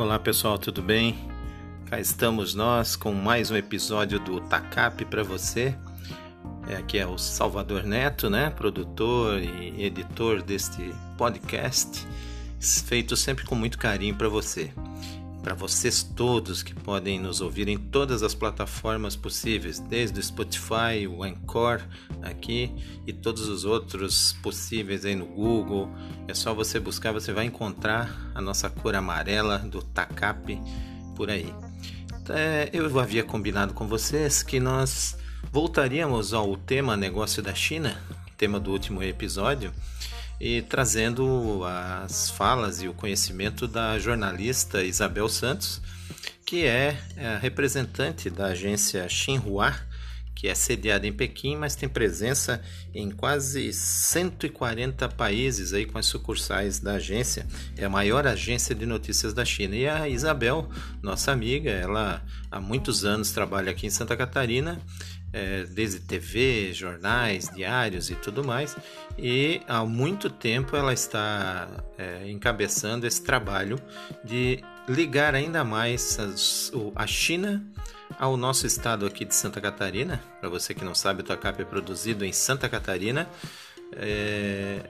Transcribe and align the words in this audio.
Olá 0.00 0.18
pessoal, 0.18 0.56
tudo 0.56 0.80
bem? 0.80 1.14
Cá 1.84 2.00
estamos 2.00 2.54
nós 2.54 2.96
com 2.96 3.12
mais 3.12 3.50
um 3.50 3.56
episódio 3.56 4.18
do 4.18 4.40
TACAP 4.40 5.04
para 5.04 5.22
você. 5.22 5.76
É, 6.66 6.76
aqui 6.76 6.98
é 6.98 7.06
o 7.06 7.18
Salvador 7.18 7.84
Neto, 7.84 8.30
né? 8.30 8.48
Produtor 8.48 9.38
e 9.42 9.84
editor 9.84 10.40
deste 10.40 10.94
podcast, 11.18 12.08
feito 12.86 13.14
sempre 13.14 13.44
com 13.44 13.54
muito 13.54 13.76
carinho 13.76 14.14
para 14.14 14.30
você 14.30 14.72
para 15.50 15.56
vocês 15.56 16.04
todos 16.04 16.62
que 16.62 16.72
podem 16.72 17.18
nos 17.18 17.40
ouvir 17.40 17.66
em 17.66 17.76
todas 17.76 18.22
as 18.22 18.36
plataformas 18.36 19.16
possíveis, 19.16 19.80
desde 19.80 20.20
o 20.20 20.22
Spotify, 20.22 21.08
o 21.08 21.24
Anchor 21.24 21.80
aqui 22.22 22.72
e 23.04 23.12
todos 23.12 23.48
os 23.48 23.64
outros 23.64 24.32
possíveis 24.44 25.04
aí 25.04 25.16
no 25.16 25.26
Google. 25.26 25.90
É 26.28 26.34
só 26.34 26.54
você 26.54 26.78
buscar, 26.78 27.10
você 27.10 27.32
vai 27.32 27.46
encontrar 27.46 28.30
a 28.32 28.40
nossa 28.40 28.70
cor 28.70 28.94
amarela 28.94 29.58
do 29.58 29.82
TACAP 29.82 30.56
por 31.16 31.28
aí. 31.28 31.52
É, 32.28 32.70
eu 32.72 33.00
havia 33.00 33.24
combinado 33.24 33.74
com 33.74 33.88
vocês 33.88 34.44
que 34.44 34.60
nós 34.60 35.18
voltaríamos 35.50 36.32
ao 36.32 36.56
tema 36.56 36.96
negócio 36.96 37.42
da 37.42 37.52
China, 37.52 38.00
tema 38.36 38.60
do 38.60 38.70
último 38.70 39.02
episódio 39.02 39.72
e 40.40 40.62
trazendo 40.62 41.62
as 41.64 42.30
falas 42.30 42.80
e 42.80 42.88
o 42.88 42.94
conhecimento 42.94 43.68
da 43.68 43.98
jornalista 43.98 44.82
Isabel 44.82 45.28
Santos, 45.28 45.82
que 46.46 46.64
é 46.64 46.98
a 47.18 47.36
representante 47.36 48.30
da 48.30 48.46
agência 48.46 49.06
Xinhua, 49.08 49.74
que 50.34 50.48
é 50.48 50.54
sediada 50.54 51.06
em 51.06 51.12
Pequim, 51.12 51.54
mas 51.54 51.76
tem 51.76 51.86
presença 51.86 52.62
em 52.94 53.10
quase 53.10 53.70
140 53.74 55.06
países 55.10 55.74
aí 55.74 55.84
com 55.84 55.98
as 55.98 56.06
sucursais 56.06 56.80
da 56.80 56.94
agência. 56.94 57.46
É 57.76 57.84
a 57.84 57.90
maior 57.90 58.26
agência 58.26 58.74
de 58.74 58.86
notícias 58.86 59.34
da 59.34 59.44
China. 59.44 59.76
E 59.76 59.86
a 59.86 60.08
Isabel, 60.08 60.66
nossa 61.02 61.30
amiga, 61.30 61.70
ela 61.70 62.24
há 62.50 62.58
muitos 62.58 63.04
anos 63.04 63.32
trabalha 63.32 63.70
aqui 63.70 63.86
em 63.86 63.90
Santa 63.90 64.16
Catarina 64.16 64.80
é, 65.32 65.64
desde 65.64 66.00
TV, 66.00 66.72
jornais, 66.72 67.48
diários 67.54 68.10
e 68.10 68.14
tudo 68.14 68.44
mais, 68.44 68.76
e 69.18 69.60
há 69.68 69.84
muito 69.84 70.28
tempo 70.28 70.76
ela 70.76 70.92
está 70.92 71.68
é, 71.96 72.28
encabeçando 72.30 73.06
esse 73.06 73.22
trabalho 73.22 73.80
de 74.24 74.62
ligar 74.88 75.34
ainda 75.34 75.62
mais 75.64 76.18
as, 76.18 76.72
a 76.96 77.06
China 77.06 77.62
ao 78.18 78.36
nosso 78.36 78.66
estado 78.66 79.06
aqui 79.06 79.24
de 79.24 79.34
Santa 79.34 79.60
Catarina. 79.60 80.22
Para 80.40 80.48
você 80.48 80.74
que 80.74 80.84
não 80.84 80.94
sabe, 80.94 81.20
o 81.20 81.24
Tacap 81.24 81.60
é 81.60 81.64
produzido 81.64 82.24
em 82.24 82.32
Santa 82.32 82.68
Catarina. 82.68 83.28
É, 83.92 84.80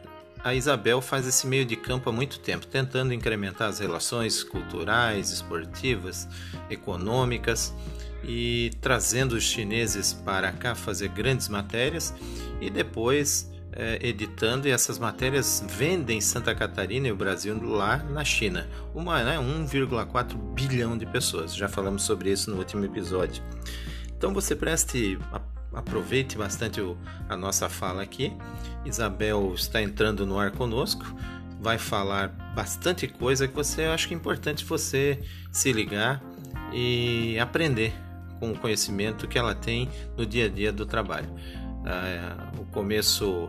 a 0.43 0.55
Isabel 0.55 1.03
faz 1.03 1.27
esse 1.27 1.47
meio 1.47 1.67
de 1.67 1.77
campo 1.77 2.09
há 2.09 2.13
muito 2.13 2.39
tempo, 2.41 2.67
tentando 2.67 3.13
incrementar 3.13 3.69
as 3.69 3.79
relações 3.79 4.43
culturais, 4.43 5.31
esportivas, 5.31 6.27
econômicas 6.71 7.75
e 8.25 8.71
trazendo 8.81 9.33
os 9.33 9.45
chineses 9.45 10.13
para 10.13 10.53
cá 10.53 10.75
fazer 10.75 11.09
grandes 11.09 11.49
matérias 11.49 12.15
e 12.61 12.69
depois 12.71 13.51
é, 13.73 13.99
editando 14.03 14.67
e 14.67 14.71
essas 14.71 14.99
matérias 14.99 15.65
vendem 15.69 16.19
em 16.19 16.21
Santa 16.21 16.55
Catarina 16.55 17.09
e 17.09 17.12
o 17.12 17.17
Brasil 17.17 17.61
lá 17.62 17.99
na 17.99 18.25
China. 18.25 18.69
Uma, 18.95 19.23
né, 19.23 19.39
1,4 19.39 20.37
bilhão 20.55 20.99
de 20.99 21.07
pessoas. 21.07 21.55
Já 21.55 21.69
falamos 21.69 22.03
sobre 22.03 22.31
isso 22.31 22.51
no 22.51 22.59
último 22.59 22.85
episódio. 22.85 23.43
Então 24.17 24.34
você 24.34 24.55
preste, 24.55 25.19
aproveite 25.73 26.37
bastante 26.37 26.81
o, 26.81 26.97
a 27.29 27.37
nossa 27.37 27.69
fala 27.69 28.03
aqui. 28.03 28.33
Isabel 28.84 29.55
está 29.55 29.81
entrando 29.81 30.27
no 30.27 30.39
ar 30.39 30.51
conosco. 30.51 31.05
Vai 31.61 31.79
falar 31.79 32.29
bastante 32.55 33.07
coisa 33.07 33.47
que 33.47 33.55
você 33.55 33.84
acha 33.84 34.09
que 34.09 34.15
é 34.15 34.17
importante 34.17 34.65
você 34.65 35.21
se 35.53 35.73
ligar 35.73 36.23
e 36.73 37.39
aprender 37.39 37.93
com 38.41 38.51
o 38.51 38.59
conhecimento 38.59 39.28
que 39.28 39.39
ela 39.39 39.55
tem 39.55 39.89
no 40.17 40.27
dia 40.27 40.47
a 40.47 40.49
dia 40.49 40.73
do 40.73 40.87
trabalho. 40.87 41.28
Ah, 41.84 42.51
o 42.59 42.65
começo 42.65 43.49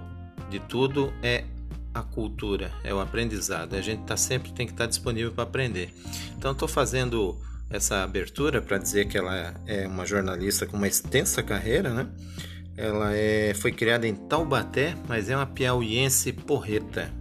de 0.50 0.60
tudo 0.60 1.12
é 1.24 1.46
a 1.94 2.02
cultura, 2.02 2.72
é 2.84 2.94
o 2.94 3.00
aprendizado. 3.00 3.76
A 3.76 3.82
gente 3.82 4.04
tá 4.04 4.16
sempre 4.16 4.52
tem 4.52 4.66
que 4.66 4.74
estar 4.74 4.84
tá 4.84 4.90
disponível 4.90 5.32
para 5.32 5.44
aprender. 5.44 5.94
Então 6.38 6.52
estou 6.52 6.68
fazendo 6.68 7.38
essa 7.70 8.04
abertura 8.04 8.62
para 8.62 8.78
dizer 8.78 9.08
que 9.08 9.18
ela 9.18 9.54
é 9.66 9.88
uma 9.88 10.06
jornalista 10.06 10.66
com 10.66 10.78
uma 10.78 10.88
extensa 10.88 11.42
carreira, 11.42 11.90
né? 11.90 12.08
Ela 12.78 13.16
é, 13.16 13.54
foi 13.54 13.72
criada 13.72 14.08
em 14.08 14.16
Taubaté, 14.16 14.96
mas 15.08 15.30
é 15.30 15.36
uma 15.36 15.46
piauiense 15.46 16.32
porreta. 16.34 17.12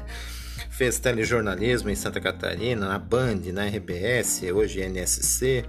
Fez 0.70 0.98
telejornalismo 0.98 1.90
em 1.90 1.94
Santa 1.94 2.20
Catarina, 2.20 2.88
na 2.88 2.98
Band, 2.98 3.40
na 3.52 3.66
RBS, 3.66 4.42
hoje 4.52 4.80
NSC, 4.80 5.64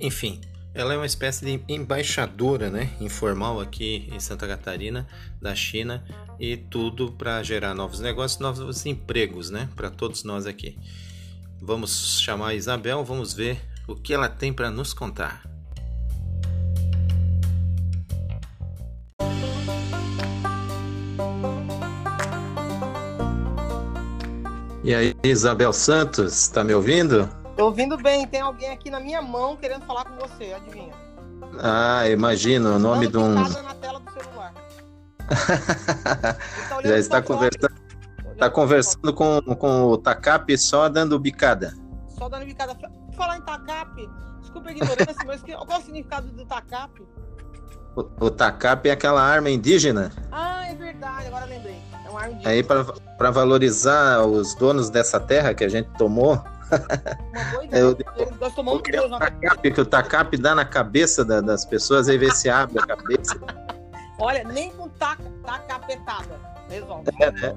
enfim, 0.00 0.40
ela 0.74 0.92
é 0.92 0.96
uma 0.96 1.06
espécie 1.06 1.44
de 1.44 1.72
embaixadora 1.72 2.70
né, 2.70 2.90
informal 3.00 3.60
aqui 3.60 4.08
em 4.12 4.20
Santa 4.20 4.46
Catarina, 4.46 5.06
da 5.40 5.54
China, 5.54 6.04
e 6.38 6.56
tudo 6.56 7.12
para 7.12 7.42
gerar 7.42 7.74
novos 7.74 8.00
negócios, 8.00 8.38
novos 8.38 8.84
empregos 8.84 9.48
né, 9.48 9.68
para 9.74 9.90
todos 9.90 10.22
nós 10.22 10.46
aqui. 10.46 10.76
Vamos 11.60 12.20
chamar 12.20 12.48
a 12.48 12.54
Isabel, 12.54 13.02
vamos 13.04 13.32
ver 13.32 13.58
o 13.88 13.94
que 13.94 14.12
ela 14.12 14.28
tem 14.28 14.52
para 14.52 14.70
nos 14.70 14.92
contar. 14.92 15.42
E 24.84 24.94
aí, 24.94 25.16
Isabel 25.24 25.72
Santos, 25.72 26.42
está 26.42 26.62
me 26.62 26.72
ouvindo? 26.72 27.28
Tô 27.56 27.64
ouvindo 27.64 27.96
bem, 27.96 28.26
tem 28.26 28.40
alguém 28.40 28.70
aqui 28.70 28.90
na 28.90 29.00
minha 29.00 29.22
mão 29.22 29.56
querendo 29.56 29.86
falar 29.86 30.04
com 30.04 30.16
você, 30.16 30.52
adivinha? 30.52 30.92
Ah, 31.58 32.06
imagino, 32.06 32.76
o 32.76 32.78
nome 32.78 33.06
de 33.06 33.16
um. 33.16 33.34
na 33.34 33.74
tela 33.74 33.98
do 33.98 34.10
celular. 34.12 34.52
tá 36.68 36.82
Já 36.84 36.98
está 36.98 37.22
conversando. 37.22 37.86
Está 38.32 38.50
conversando 38.50 39.14
com, 39.14 39.40
com 39.56 39.84
o 39.84 39.96
Takap 39.96 40.58
só 40.58 40.90
dando 40.90 41.18
bicada. 41.18 41.74
Só 42.08 42.28
dando 42.28 42.44
bicada. 42.44 42.76
Falar 43.16 43.38
em 43.38 43.40
Takap, 43.40 44.10
desculpa 44.42 44.68
a 44.68 44.72
ignorância, 44.72 45.24
mas 45.26 45.42
qual 45.42 45.66
é 45.70 45.78
o 45.78 45.80
significado 45.80 46.28
do 46.28 46.44
Takap? 46.44 47.02
O, 47.96 48.26
o 48.26 48.30
Takap 48.30 48.86
é 48.86 48.92
aquela 48.92 49.22
arma 49.22 49.48
indígena. 49.48 50.12
Ah, 50.30 50.68
é 50.68 50.74
verdade, 50.74 51.28
agora 51.28 51.46
lembrei. 51.46 51.80
É 52.04 52.10
uma 52.10 52.20
arma 52.20 52.34
indígena. 52.34 52.50
Aí, 52.50 52.62
para 53.16 53.30
valorizar 53.30 54.20
os 54.26 54.54
donos 54.54 54.90
dessa 54.90 55.18
terra 55.18 55.54
que 55.54 55.64
a 55.64 55.68
gente 55.70 55.88
tomou, 55.96 56.44
eu, 57.72 57.96
Nós 58.40 58.54
tomamos 58.54 58.82
duas 58.82 59.10
na 59.10 59.18
tacap, 59.18 59.70
que 59.70 59.80
o 59.80 59.86
tacap 59.86 60.36
dá 60.36 60.54
na 60.54 60.64
cabeça 60.64 61.24
da, 61.24 61.40
das 61.40 61.64
pessoas, 61.64 62.08
aí 62.08 62.18
vê 62.18 62.30
se 62.30 62.48
abre 62.48 62.78
a 62.78 62.86
cabeça. 62.86 63.38
Olha, 64.18 64.44
nem 64.44 64.70
com 64.70 64.88
taca, 64.88 65.22
tacapetada. 65.44 66.56
Resolve. 66.68 67.04
É, 67.20 67.30
né? 67.30 67.54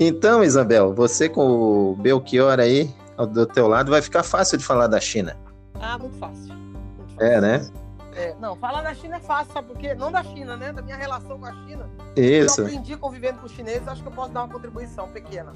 então, 0.00 0.42
Isabel, 0.42 0.92
você 0.94 1.28
com 1.28 1.92
o 1.92 1.96
Belchior 1.96 2.58
aí 2.58 2.92
do 3.32 3.46
teu 3.46 3.68
lado, 3.68 3.90
vai 3.90 4.02
ficar 4.02 4.22
fácil 4.22 4.58
de 4.58 4.64
falar 4.64 4.88
da 4.88 4.98
China. 4.98 5.36
Ah, 5.80 5.98
muito 5.98 6.16
fácil. 6.18 6.54
Muito 6.54 7.14
fácil. 7.14 7.26
É, 7.26 7.40
né? 7.40 7.66
É, 8.14 8.34
não, 8.38 8.56
falar 8.56 8.82
da 8.82 8.94
China 8.94 9.16
é 9.16 9.20
fácil, 9.20 9.52
sabe 9.52 9.68
por 9.68 9.78
quê? 9.78 9.94
Não 9.94 10.12
da 10.12 10.22
China, 10.22 10.56
né? 10.56 10.72
Da 10.72 10.82
minha 10.82 10.96
relação 10.96 11.38
com 11.38 11.46
a 11.46 11.52
China. 11.64 11.88
Isso. 12.16 12.60
Eu 12.60 12.66
aprendi 12.66 12.96
convivendo 12.96 13.38
com 13.38 13.46
os 13.46 13.52
chineses, 13.52 13.86
acho 13.88 14.02
que 14.02 14.08
eu 14.08 14.12
posso 14.12 14.30
dar 14.32 14.42
uma 14.44 14.52
contribuição 14.52 15.08
pequena. 15.08 15.52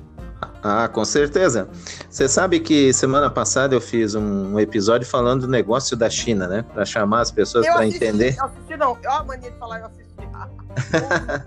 Ah, 0.62 0.89
com 0.89 1.05
certeza. 1.05 1.69
Você 2.11 2.28
sabe 2.28 2.61
que 2.61 2.93
semana 2.93 3.31
passada 3.31 3.75
eu 3.75 3.81
fiz 3.81 4.15
um 4.15 4.59
episódio 4.59 5.06
falando 5.06 5.43
do 5.43 5.49
negócio 5.49 5.97
da 5.97 6.09
China, 6.09 6.47
né? 6.47 6.62
Para 6.62 6.84
chamar 6.84 7.21
as 7.21 7.31
pessoas 7.31 7.67
para 7.67 7.87
entender. 7.87 8.37
Eu 8.39 8.44
assisti, 8.44 8.77
não. 8.77 8.93
Olha 8.93 9.11
a 9.11 9.25
mania 9.25 9.50
de 9.50 9.59
falar, 9.59 9.81
eu 9.81 9.87
assisti. 9.87 10.06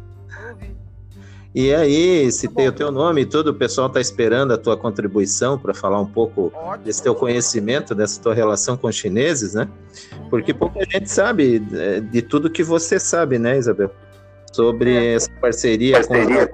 E 1.60 1.76
aí, 1.76 2.32
citei 2.32 2.68
tá 2.68 2.72
o 2.72 2.74
teu 2.74 2.90
nome 2.90 3.24
e 3.24 3.26
tudo, 3.26 3.52
o 3.52 3.54
pessoal 3.54 3.88
está 3.88 4.00
esperando 4.00 4.54
a 4.54 4.58
tua 4.58 4.78
contribuição 4.78 5.60
para 5.60 5.74
falar 5.74 6.00
um 6.00 6.06
pouco 6.06 6.54
Ótimo. 6.56 6.86
desse 6.86 7.04
teu 7.04 7.14
conhecimento, 7.14 7.94
dessa 7.94 8.22
tua 8.22 8.34
relação 8.34 8.78
com 8.78 8.88
os 8.88 8.96
chineses, 8.96 9.56
né? 9.56 9.68
Porque 10.30 10.54
uhum. 10.54 10.58
pouca 10.58 10.86
gente 10.86 11.12
sabe 11.12 11.62
é, 11.74 12.00
de 12.00 12.22
tudo 12.22 12.50
que 12.50 12.64
você 12.64 12.98
sabe, 12.98 13.38
né, 13.38 13.58
Isabel? 13.58 13.92
Sobre 14.54 14.96
é. 14.96 15.16
essa 15.16 15.30
parceria, 15.42 15.96
parceria. 15.96 16.48
Com, 16.48 16.54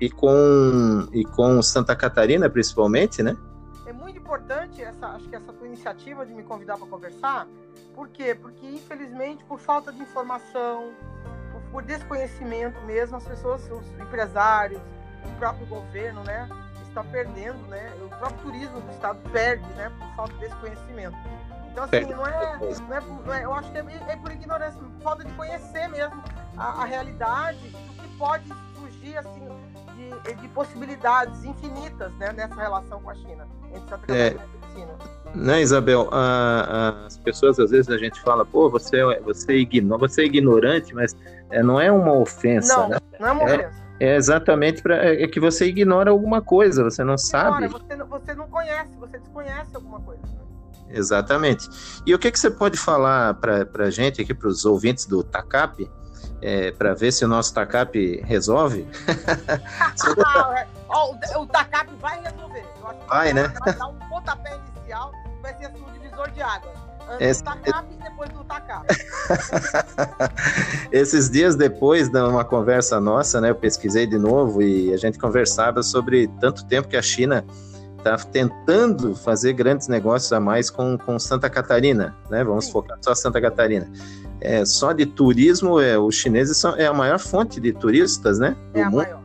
e, 0.00 0.08
com, 0.08 1.08
e 1.12 1.24
com 1.24 1.60
Santa 1.60 1.96
Catarina, 1.96 2.48
principalmente, 2.48 3.24
né? 3.24 3.36
É 3.84 3.92
muito 3.92 4.20
importante 4.20 4.80
essa, 4.80 5.08
acho 5.08 5.28
que 5.28 5.34
essa 5.34 5.52
tua 5.52 5.66
iniciativa 5.66 6.24
de 6.24 6.32
me 6.32 6.44
convidar 6.44 6.78
para 6.78 6.86
conversar. 6.86 7.48
Por 7.92 8.06
quê? 8.06 8.36
Porque, 8.40 8.66
infelizmente, 8.66 9.42
por 9.46 9.58
falta 9.58 9.92
de 9.92 10.00
informação, 10.00 10.92
por 11.72 11.82
desconhecimento 11.82 12.78
mesmo, 12.82 13.16
as 13.16 13.24
pessoas, 13.26 13.62
os 13.70 13.98
empresários, 13.98 14.80
o 15.24 15.38
próprio 15.38 15.66
governo, 15.66 16.22
né, 16.22 16.48
está 16.86 17.02
perdendo, 17.02 17.58
né, 17.68 17.90
o 18.04 18.08
próprio 18.10 18.38
turismo 18.42 18.80
do 18.82 18.90
estado 18.92 19.18
perde, 19.30 19.66
né, 19.72 19.90
por 19.98 20.14
falta 20.14 20.34
desse 20.34 20.54
conhecimento. 20.56 21.16
Então, 21.70 21.84
assim, 21.84 22.04
não 22.04 22.26
é, 22.26 22.58
não 22.58 22.96
é, 22.96 23.00
não 23.00 23.34
é 23.34 23.44
eu 23.44 23.54
acho 23.54 23.72
que 23.72 23.78
é, 23.78 24.12
é, 24.12 24.16
por 24.16 24.30
ignorância, 24.30 24.78
falta 25.02 25.24
de 25.24 25.32
conhecer 25.32 25.88
mesmo 25.88 26.22
a, 26.58 26.82
a 26.82 26.84
realidade 26.84 27.70
do 27.70 27.94
que 27.94 28.18
pode 28.18 28.46
surgir 28.74 29.16
assim 29.16 29.48
de, 29.96 30.34
de, 30.34 30.48
possibilidades 30.48 31.42
infinitas 31.44 32.12
né, 32.16 32.30
nessa 32.32 32.54
relação 32.54 33.00
com 33.00 33.08
a 33.08 33.14
China, 33.14 33.48
entre 33.68 33.88
Santa 33.88 34.06
Catarina 34.06 34.42
é. 34.42 34.68
e 34.68 34.74
China. 34.74 34.98
Né, 35.34 35.62
Isabel? 35.62 36.08
as 36.12 37.16
pessoas 37.18 37.58
às 37.58 37.70
vezes 37.70 37.88
a 37.88 37.96
gente 37.96 38.20
fala, 38.20 38.44
pô, 38.44 38.68
você, 38.68 38.98
é, 38.98 39.20
você, 39.20 39.52
é, 39.52 39.56
ignora, 39.56 39.98
você 40.00 40.22
é 40.22 40.24
ignorante, 40.26 40.94
mas 40.94 41.16
é, 41.50 41.62
não 41.62 41.80
é 41.80 41.90
uma 41.90 42.12
ofensa. 42.12 42.76
Não, 42.76 42.88
né? 42.90 42.98
não 43.18 43.28
é 43.28 43.32
uma 43.32 43.42
é, 43.42 43.54
ofensa. 43.54 43.82
É 44.00 44.16
exatamente 44.16 44.82
para 44.82 44.96
é, 44.96 45.26
que 45.26 45.38
você 45.38 45.66
ignora 45.66 46.10
alguma 46.10 46.42
coisa, 46.42 46.82
você 46.82 47.04
não 47.04 47.16
sabe. 47.16 47.68
Você, 47.68 47.96
você 47.96 48.34
não 48.34 48.48
conhece, 48.48 48.90
você 48.98 49.18
desconhece 49.18 49.74
alguma 49.74 50.00
coisa. 50.00 50.22
Né? 50.22 50.42
Exatamente. 50.90 51.68
E 52.04 52.14
o 52.14 52.18
que, 52.18 52.30
que 52.30 52.38
você 52.38 52.50
pode 52.50 52.76
falar 52.76 53.34
para 53.34 53.66
a 53.78 53.90
gente 53.90 54.20
aqui, 54.20 54.34
para 54.34 54.48
os 54.48 54.64
ouvintes 54.64 55.06
do 55.06 55.22
TACAP, 55.22 55.90
é, 56.40 56.72
para 56.72 56.94
ver 56.94 57.12
se 57.12 57.24
o 57.24 57.28
nosso 57.28 57.54
TACAP 57.54 58.22
resolve? 58.24 58.86
o, 60.88 61.40
o 61.40 61.46
TACAP 61.46 61.90
vai 62.00 62.20
resolver. 62.20 62.64
vai, 63.08 63.32
né? 63.32 63.52
Vai 63.64 63.74
dar 63.74 63.86
um 63.86 63.98
pontapé 64.08 64.58
inicial, 64.82 65.12
vai 65.42 65.54
ser 65.56 65.66
assim, 65.66 65.82
um 65.82 65.92
divisor 65.92 66.30
de 66.30 66.40
águas. 66.40 66.72
Antes 67.08 67.26
Esse... 67.26 67.42
do 67.42 67.50
TACAP 67.50 67.92
e 67.92 67.96
depois 67.96 68.30
do 68.30 68.44
TACAP. 68.44 68.86
Esses 70.92 71.28
dias 71.28 71.56
depois 71.56 72.08
de 72.08 72.20
uma 72.20 72.44
conversa 72.44 73.00
nossa, 73.00 73.40
né, 73.40 73.50
eu 73.50 73.54
pesquisei 73.56 74.06
de 74.06 74.16
novo 74.16 74.62
e 74.62 74.94
a 74.94 74.96
gente 74.96 75.18
conversava 75.18 75.82
sobre 75.82 76.28
tanto 76.40 76.64
tempo 76.64 76.88
que 76.88 76.96
a 76.96 77.02
China 77.02 77.44
está 77.98 78.16
tentando 78.16 79.14
fazer 79.14 79.52
grandes 79.52 79.88
negócios 79.88 80.32
a 80.32 80.40
mais 80.40 80.70
com, 80.70 80.96
com 80.98 81.18
Santa 81.18 81.48
Catarina, 81.48 82.16
né? 82.28 82.42
Vamos 82.42 82.66
Sim. 82.66 82.72
focar 82.72 82.98
só 83.00 83.14
Santa 83.14 83.40
Catarina. 83.40 83.90
É, 84.40 84.64
só 84.64 84.92
de 84.92 85.06
turismo, 85.06 85.80
é, 85.80 85.96
os 85.96 86.16
chineses 86.16 86.56
são 86.56 86.74
é 86.76 86.86
a 86.86 86.92
maior 86.92 87.20
fonte 87.20 87.60
de 87.60 87.72
turistas, 87.72 88.40
né? 88.40 88.56
é 88.74 88.82
a 88.82 88.90
mundo. 88.90 89.04
maior. 89.04 89.22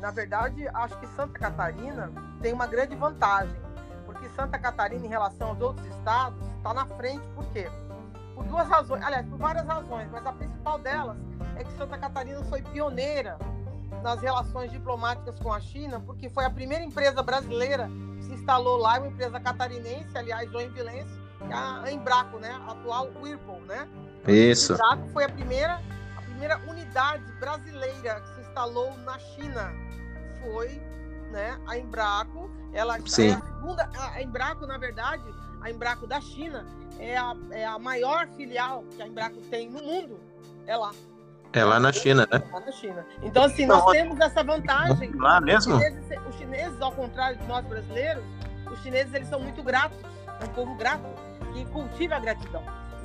Na 0.00 0.10
verdade, 0.10 0.66
acho 0.68 0.98
que 0.98 1.06
Santa 1.14 1.38
Catarina 1.38 2.10
tem 2.42 2.52
uma 2.52 2.66
grande 2.66 2.96
vantagem, 2.96 3.54
Santa 4.38 4.56
Catarina, 4.56 5.04
em 5.04 5.08
relação 5.08 5.48
aos 5.48 5.60
outros 5.60 5.84
estados, 5.88 6.38
está 6.58 6.72
na 6.72 6.86
frente, 6.86 7.26
por 7.34 7.44
quê? 7.46 7.68
Por 8.36 8.44
duas 8.44 8.68
razões, 8.68 9.02
aliás, 9.02 9.26
por 9.26 9.36
várias 9.36 9.66
razões, 9.66 10.08
mas 10.12 10.24
a 10.24 10.32
principal 10.32 10.78
delas 10.78 11.16
é 11.56 11.64
que 11.64 11.72
Santa 11.72 11.98
Catarina 11.98 12.40
foi 12.44 12.62
pioneira 12.62 13.36
nas 14.00 14.20
relações 14.20 14.70
diplomáticas 14.70 15.40
com 15.40 15.52
a 15.52 15.58
China, 15.58 15.98
porque 16.06 16.30
foi 16.30 16.44
a 16.44 16.50
primeira 16.50 16.84
empresa 16.84 17.20
brasileira 17.20 17.90
que 18.16 18.26
se 18.26 18.32
instalou 18.34 18.76
lá, 18.76 18.98
uma 18.98 19.08
empresa 19.08 19.40
catarinense, 19.40 20.16
aliás, 20.16 20.48
joinvilense, 20.52 21.20
é 21.50 21.54
a 21.54 21.90
Embraco, 21.90 22.38
né? 22.38 22.50
A 22.64 22.72
atual 22.72 23.08
Whirlpool, 23.20 23.60
né? 23.62 23.88
Isso. 24.28 24.72
A 24.72 24.76
Embraco 24.76 25.08
foi 25.08 25.24
a 25.24 25.28
primeira, 25.28 25.82
a 26.16 26.22
primeira 26.22 26.58
unidade 26.68 27.24
brasileira 27.40 28.20
que 28.20 28.34
se 28.34 28.40
instalou 28.42 28.96
na 28.98 29.18
China. 29.18 29.72
Foi, 30.42 30.80
né? 31.30 31.58
A 31.66 31.78
Embraco, 31.78 32.50
ela 32.72 32.98
Sim. 33.06 33.30
é 33.30 33.32
a 33.34 33.40
segunda, 33.40 33.90
a 34.14 34.22
Embraco, 34.22 34.66
na 34.66 34.78
verdade, 34.78 35.24
a 35.60 35.70
Embraco 35.70 36.06
da 36.06 36.20
China 36.20 36.64
é 36.98 37.16
a, 37.16 37.34
é 37.50 37.64
a 37.64 37.78
maior 37.78 38.26
filial 38.28 38.84
que 38.96 39.02
a 39.02 39.06
Embraco 39.06 39.40
tem 39.50 39.70
no 39.70 39.82
mundo, 39.82 40.18
é 40.66 40.76
lá. 40.76 40.92
É 41.52 41.64
lá 41.64 41.80
na 41.80 41.92
China, 41.92 42.28
né? 42.30 42.42
Lá 42.52 42.60
na 42.60 42.72
China. 42.72 43.06
Então, 43.22 43.44
assim, 43.44 43.64
nós 43.64 43.84
Não, 43.84 43.92
temos 43.92 44.20
essa 44.20 44.44
vantagem. 44.44 45.10
Lá 45.14 45.40
mesmo? 45.40 45.76
Os 45.76 45.82
chineses, 45.82 46.18
os 46.28 46.34
chineses, 46.36 46.80
ao 46.82 46.92
contrário 46.92 47.38
de 47.38 47.46
nós 47.46 47.64
brasileiros, 47.64 48.22
os 48.70 48.78
chineses 48.80 49.14
eles 49.14 49.28
são 49.28 49.40
muito 49.40 49.62
gratos. 49.62 49.96
É 50.40 50.44
um 50.44 50.48
povo 50.48 50.74
grato 50.74 51.02
que 51.54 51.64
cultiva 51.66 52.16
a 52.16 52.18
gratidão. 52.18 52.62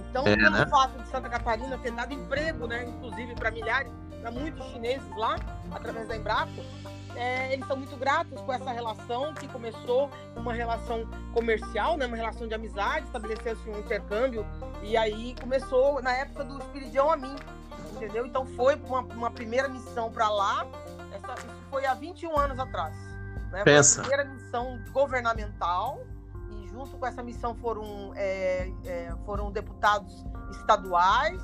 Então, 0.09 0.27
é, 0.27 0.35
pelo 0.35 0.51
né? 0.51 0.65
fato 0.67 1.01
de 1.01 1.07
Santa 1.07 1.29
Catarina 1.29 1.77
ter 1.77 1.91
dado 1.91 2.13
emprego, 2.13 2.67
né, 2.67 2.85
inclusive 2.85 3.33
para 3.33 3.49
milhares, 3.49 3.91
para 4.23 4.31
muitos 4.31 4.65
chineses 4.67 5.05
lá, 5.17 5.35
através 5.69 6.07
da 6.07 6.15
Embraco, 6.15 6.63
é, 7.13 7.51
eles 7.51 7.67
são 7.67 7.75
muito 7.75 7.95
gratos 7.97 8.39
com 8.39 8.53
essa 8.53 8.71
relação 8.71 9.33
que 9.33 9.47
começou 9.49 10.09
uma 10.33 10.53
relação 10.53 11.05
comercial, 11.33 11.97
né, 11.97 12.07
uma 12.07 12.15
relação 12.15 12.47
de 12.47 12.53
amizade, 12.53 13.05
estabeleceu-se 13.05 13.69
um 13.69 13.77
intercâmbio 13.77 14.45
e 14.81 14.95
aí 14.95 15.35
começou 15.39 16.01
na 16.01 16.13
época 16.13 16.45
do 16.45 16.57
Espiridião 16.57 17.11
a 17.11 17.17
mim, 17.17 17.35
entendeu? 17.91 18.25
Então 18.25 18.45
foi 18.45 18.75
uma, 18.75 19.01
uma 19.01 19.29
primeira 19.29 19.67
missão 19.67 20.09
para 20.09 20.29
lá, 20.29 20.65
essa, 21.13 21.33
isso 21.33 21.63
foi 21.69 21.85
há 21.85 21.93
21 21.93 22.39
anos 22.39 22.57
atrás. 22.57 22.95
Né? 23.51 23.63
Pensa. 23.65 24.03
Foi 24.03 24.13
a 24.13 24.17
primeira 24.17 24.33
missão 24.33 24.79
governamental 24.93 26.01
e 26.49 26.67
junto 26.69 26.97
com 26.97 27.05
essa 27.05 27.21
missão 27.21 27.53
foram, 27.55 28.13
é, 28.15 28.71
é, 28.85 29.13
foram 29.25 29.51
deputados 29.51 30.25
estaduais, 30.51 31.41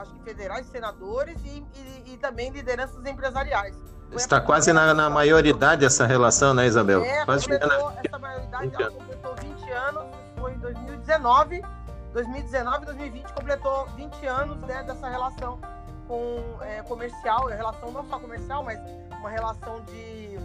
acho 0.00 0.12
que 0.12 0.22
federais, 0.22 0.66
senadores 0.66 1.36
e, 1.44 1.64
e, 1.74 2.14
e 2.14 2.16
também 2.18 2.50
lideranças 2.50 3.04
empresariais. 3.04 3.74
Está 4.12 4.40
quase 4.40 4.72
na, 4.72 4.94
na, 4.94 5.10
maioridade 5.10 5.84
essa 5.84 6.06
relação, 6.06 6.54
né, 6.54 6.66
Isabel? 6.66 7.02
É, 7.02 7.24
quase 7.24 7.48
completou, 7.48 7.92
essa 8.04 8.18
maioridade 8.18 8.70
completou 8.70 9.34
20 9.36 9.70
anos, 9.70 10.04
foi 10.38 10.52
em 10.52 10.58
2019. 10.58 11.64
2019 12.12 12.86
2020 12.86 13.32
completou 13.32 13.88
20 13.96 14.26
anos 14.26 14.56
né, 14.60 14.84
dessa 14.84 15.08
relação 15.08 15.58
com 16.06 16.58
é, 16.60 16.82
comercial, 16.82 17.46
relação 17.46 17.90
não 17.90 18.08
só 18.08 18.18
comercial, 18.20 18.62
mas 18.62 18.78
uma 19.18 19.30
relação 19.30 19.80
de, 19.80 20.38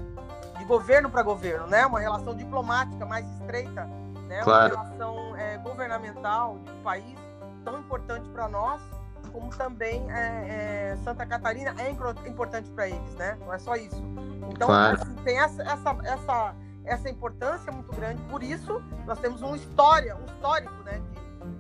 de 0.57 0.66
governo 0.66 1.10
para 1.10 1.22
governo, 1.22 1.68
né? 1.68 1.86
Uma 1.86 2.00
relação 2.00 2.34
diplomática 2.36 3.06
mais 3.06 3.25
estreita, 3.34 3.86
né? 4.28 4.42
Claro. 4.42 4.74
Uma 4.74 4.84
relação 4.84 5.36
é, 5.36 5.57
governamental 5.57 6.57
de 6.60 6.72
um 6.72 6.81
país 6.81 7.19
tão 7.63 7.78
importante 7.80 8.28
para 8.30 8.48
nós, 8.48 8.81
como 9.30 9.50
também 9.56 10.10
é, 10.12 10.92
é 10.92 10.98
Santa 11.04 11.26
Catarina 11.26 11.74
é 11.78 11.90
importante 11.90 12.70
para 12.72 12.88
eles, 12.88 13.16
né? 13.16 13.38
Não 13.40 13.54
é 13.54 13.58
só 13.58 13.76
isso. 13.76 14.02
Então 14.52 14.68
claro. 14.68 15.02
assim, 15.02 15.14
tem 15.24 15.40
essa, 15.40 15.64
essa, 15.64 15.98
essa, 16.04 16.56
essa 16.86 17.10
importância 17.10 17.72
muito 17.72 17.92
grande. 17.96 18.22
Por 18.24 18.44
isso 18.44 18.81
nós 19.06 19.20
temos 19.20 19.42
uma 19.42 19.56
história, 19.56 20.16
um 20.16 20.26
histórico, 20.26 20.84
né? 20.84 21.02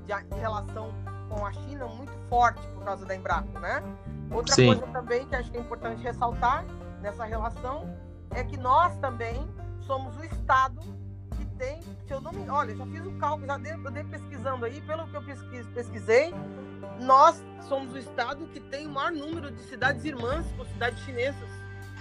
De, 0.05 0.13
de, 0.13 0.23
de 0.29 0.39
relação 0.39 0.91
com 1.29 1.45
a 1.45 1.51
China 1.53 1.87
muito 1.87 2.11
forte 2.27 2.65
por 2.69 2.83
causa 2.83 3.05
da 3.05 3.15
Embraco, 3.15 3.59
né? 3.59 3.81
Outra 4.31 4.55
Sim. 4.55 4.67
coisa 4.67 4.87
também 4.87 5.25
que 5.25 5.35
acho 5.35 5.51
que 5.51 5.57
é 5.57 5.59
importante 5.59 6.03
ressaltar 6.03 6.65
nessa 7.01 7.23
relação 7.25 7.89
é 8.31 8.43
que 8.43 8.57
nós 8.57 8.95
também 8.97 9.47
somos 9.81 10.15
o 10.17 10.23
estado 10.23 10.79
que 11.35 11.45
tem, 11.57 11.81
se 11.81 12.13
eu 12.13 12.21
não 12.21 12.31
me, 12.31 12.47
olha, 12.49 12.75
já 12.75 12.85
fiz 12.85 13.05
o 13.05 13.11
cálculo, 13.13 13.47
já 13.47 13.57
dei, 13.57 13.73
eu 13.73 13.91
dei 13.91 14.03
pesquisando 14.03 14.65
aí, 14.65 14.81
pelo 14.81 15.07
que 15.07 15.15
eu 15.15 15.23
pesquis, 15.23 15.65
pesquisei, 15.67 16.33
nós 17.01 17.41
somos 17.67 17.93
o 17.93 17.97
estado 17.97 18.47
que 18.53 18.59
tem 18.59 18.87
o 18.87 18.89
maior 18.89 19.11
número 19.11 19.51
de 19.51 19.61
cidades 19.63 20.03
irmãs 20.03 20.45
com 20.57 20.65
cidades 20.65 20.99
chinesas, 21.03 21.49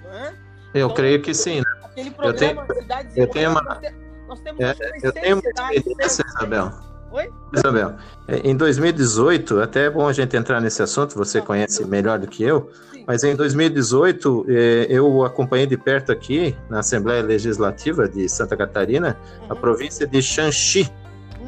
né? 0.03 0.35
Eu 0.75 0.87
então, 0.87 0.97
creio 0.97 1.23
que 1.23 1.35
sim. 1.35 1.61
Né? 1.61 1.67
Aquele 1.85 2.11
programa 2.11 2.63
eu 2.63 2.67
tenho, 2.67 2.83
Cidades 2.83 3.17
eu 3.17 3.27
Tenho 3.29 3.51
uma, 3.51 3.81
nós, 4.29 4.41
temos 4.41 4.61
é, 4.61 4.75
eu 5.03 5.13
tenho 5.13 5.41
uma 5.41 5.75
experiência, 5.75 6.25
Isabel. 6.37 6.73
Oi? 7.11 7.31
Isabel, 7.55 7.97
é, 8.27 8.37
em 8.45 8.55
2018, 8.55 9.61
até 9.61 9.87
é 9.87 9.91
bom 9.91 10.07
a 10.07 10.13
gente 10.13 10.37
entrar 10.37 10.61
nesse 10.61 10.83
assunto, 10.83 11.15
você 11.15 11.41
conhece 11.41 11.85
melhor 11.87 12.19
do 12.19 12.27
que 12.27 12.43
eu, 12.43 12.71
mas 13.07 13.25
em 13.25 13.35
2018 13.35 14.47
é, 14.49 14.87
eu 14.91 15.25
acompanhei 15.25 15.67
de 15.67 15.79
perto 15.79 16.13
aqui, 16.13 16.55
na 16.69 16.81
Assembleia 16.81 17.23
Legislativa 17.23 18.07
de 18.07 18.29
Santa 18.29 18.55
Catarina, 18.55 19.17
a 19.49 19.55
uhum. 19.55 19.61
província 19.61 20.07
de 20.07 20.21
Shanxi, 20.21 20.93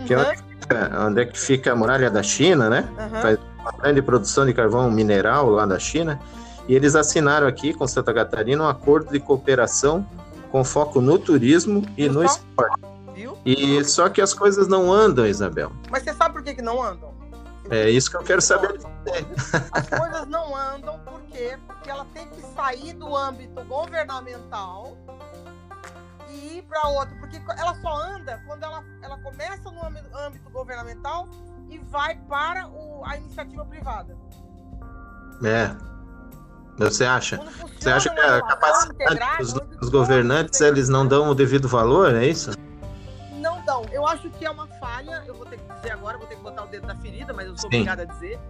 que 0.06 0.14
é 0.14 0.18
onde, 0.18 0.28
uhum. 0.28 0.60
fica, 0.60 1.06
onde 1.06 1.20
é 1.20 1.24
que 1.26 1.38
fica 1.38 1.72
a 1.72 1.76
muralha 1.76 2.10
da 2.10 2.22
China, 2.22 2.70
né? 2.70 2.88
Uhum. 2.98 3.20
Faz 3.20 3.38
uma 3.72 3.82
grande 3.82 4.02
produção 4.02 4.46
de 4.46 4.52
carvão 4.52 4.90
mineral 4.90 5.50
lá 5.50 5.66
da 5.66 5.78
China, 5.78 6.20
e 6.68 6.74
eles 6.74 6.94
assinaram 6.94 7.46
aqui 7.46 7.72
com 7.72 7.86
Santa 7.86 8.12
Catarina 8.12 8.64
um 8.64 8.68
acordo 8.68 9.10
de 9.10 9.20
cooperação 9.20 10.06
com 10.50 10.64
foco 10.64 11.00
no 11.00 11.18
turismo 11.18 11.82
e 11.96 12.08
no 12.08 12.24
esporte 12.24 12.90
viu? 13.20 13.38
E 13.44 13.84
só 13.84 14.08
que 14.08 14.20
as 14.20 14.32
coisas 14.32 14.66
não 14.66 14.92
andam, 14.92 15.26
Isabel. 15.26 15.72
Mas 15.90 16.02
você 16.02 16.14
sabe 16.14 16.34
por 16.34 16.42
que, 16.42 16.54
que 16.54 16.62
não 16.62 16.82
andam? 16.82 17.14
É 17.70 17.88
isso 17.88 18.10
que 18.10 18.16
eu 18.16 18.22
quero 18.22 18.40
saber. 18.40 18.80
As 19.72 19.88
coisas 19.88 20.26
não 20.26 20.56
andam 20.56 20.98
por 21.00 21.20
quê? 21.30 21.56
Porque 21.66 21.90
ela 21.90 22.06
tem 22.12 22.26
que 22.28 22.40
sair 22.54 22.94
do 22.94 23.14
âmbito 23.14 23.62
governamental 23.64 24.96
e 26.28 26.58
ir 26.58 26.62
para 26.62 26.88
outro. 26.88 27.14
Porque 27.20 27.40
ela 27.56 27.74
só 27.80 27.94
anda 27.94 28.42
quando 28.46 28.64
ela, 28.64 28.82
ela 29.02 29.18
começa 29.18 29.70
no 29.70 29.84
âmbito, 29.84 30.08
âmbito 30.16 30.50
governamental 30.50 31.28
e 31.70 31.78
vai 31.78 32.16
para 32.28 32.66
o, 32.68 33.02
a 33.04 33.16
iniciativa 33.16 33.64
privada. 33.64 34.16
É. 35.44 35.74
Você 36.76 37.04
acha? 37.04 37.38
Você 37.78 37.90
acha 37.90 38.10
que 38.10 38.20
a 38.20 38.40
capacidade 38.42 39.38
dos, 39.38 39.52
dos 39.52 39.88
governantes 39.88 40.60
eles 40.60 40.88
não 40.88 41.06
dão 41.06 41.30
o 41.30 41.34
devido 41.34 41.68
valor, 41.68 42.14
é 42.14 42.26
isso? 42.26 42.52
Não 43.38 43.60
dão. 43.64 43.84
Eu 43.92 44.06
acho 44.06 44.30
que 44.30 44.44
é 44.44 44.50
uma 44.50 44.66
falha, 44.66 45.22
eu 45.26 45.34
vou 45.34 45.46
ter 45.46 45.58
que 45.58 45.74
dizer 45.74 45.92
agora, 45.92 46.18
vou 46.18 46.26
ter 46.26 46.36
que 46.36 46.42
botar 46.42 46.64
o 46.64 46.66
dedo 46.66 46.86
na 46.86 46.96
ferida, 46.96 47.32
mas 47.32 47.46
eu 47.46 47.56
sou 47.56 47.70
Sim. 47.70 47.76
obrigada 47.78 48.02
a 48.02 48.06
dizer, 48.06 48.40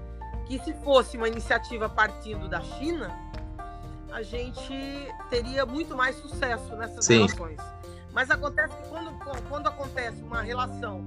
que 0.47 0.59
se 0.61 0.73
fosse 0.75 1.17
uma 1.17 1.29
iniciativa 1.29 1.89
partindo 1.89 2.49
da 2.49 2.61
China, 2.61 3.11
a 4.12 4.23
gente 4.23 4.75
teria 5.29 5.67
muito 5.67 5.97
mais 5.97 6.17
sucesso 6.17 6.75
nessas 6.77 7.05
Sim. 7.05 7.27
relações. 7.27 7.61
Mas 8.12 8.31
acontece 8.31 8.75
que 8.77 8.89
quando, 8.89 9.12
quando 9.49 9.67
acontece 9.69 10.23
uma 10.23 10.43
relação 10.43 11.05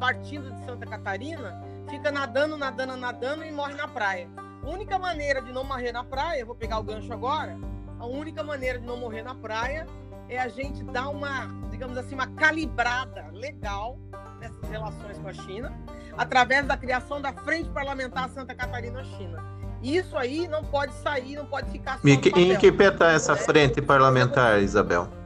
partindo 0.00 0.50
de 0.50 0.64
Santa 0.64 0.86
Catarina, 0.86 1.62
fica 1.90 2.10
nadando, 2.10 2.56
nadando, 2.56 2.96
nadando 2.96 3.44
e 3.44 3.52
morre 3.52 3.74
na 3.74 3.86
praia. 3.86 4.28
A 4.62 4.68
única 4.68 4.98
maneira 4.98 5.42
de 5.42 5.52
não 5.52 5.62
morrer 5.62 5.92
na 5.92 6.02
praia, 6.02 6.44
vou 6.44 6.54
pegar 6.54 6.78
o 6.78 6.82
gancho 6.82 7.12
agora, 7.12 7.56
a 7.98 8.06
única 8.06 8.42
maneira 8.42 8.78
de 8.78 8.86
não 8.86 8.96
morrer 8.96 9.22
na 9.22 9.34
praia 9.34 9.86
é 10.26 10.38
a 10.38 10.48
gente 10.48 10.82
dar 10.84 11.08
uma, 11.08 11.48
digamos 11.70 11.98
assim, 11.98 12.14
uma 12.14 12.28
calibrada 12.28 13.26
legal 13.32 13.98
nessas 14.40 14.62
relações 14.70 15.18
com 15.18 15.28
a 15.28 15.32
China, 15.34 15.72
através 16.16 16.66
da 16.66 16.76
criação 16.76 17.20
da 17.20 17.32
Frente 17.32 17.68
Parlamentar 17.68 18.30
Santa 18.30 18.54
Catarina-China. 18.54 19.44
Isso 19.82 20.16
aí 20.16 20.48
não 20.48 20.64
pode 20.64 20.94
sair, 20.94 21.36
não 21.36 21.46
pode 21.46 21.70
ficar 21.70 21.98
e 22.04 22.12
Em 22.12 22.56
que 22.58 22.72
pé 22.72 22.88
está 22.88 23.12
essa 23.12 23.34
frente 23.36 23.80
parlamentar, 23.82 24.62
Isabel? 24.62 25.19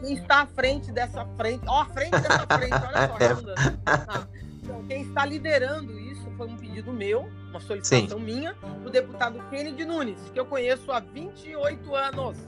Quem 0.00 0.14
está 0.14 0.42
à 0.42 0.46
frente 0.46 0.90
dessa 0.90 1.24
frente, 1.36 1.62
ó, 1.66 1.82
à 1.82 1.86
frente 1.86 2.10
dessa 2.12 2.46
frente, 2.56 2.72
olha 2.72 3.36
só, 3.36 4.26
então, 4.62 4.84
quem 4.86 5.02
está 5.02 5.24
liderando 5.24 5.98
isso 5.98 6.30
foi 6.36 6.46
um 6.46 6.56
pedido 6.56 6.92
meu, 6.92 7.28
uma 7.50 7.60
solicitação 7.60 8.18
Sim. 8.18 8.24
minha, 8.24 8.54
do 8.82 8.90
deputado 8.90 9.42
Kennedy 9.50 9.84
Nunes, 9.84 10.18
que 10.32 10.38
eu 10.38 10.46
conheço 10.46 10.92
há 10.92 11.00
28 11.00 11.94
anos. 11.94 12.38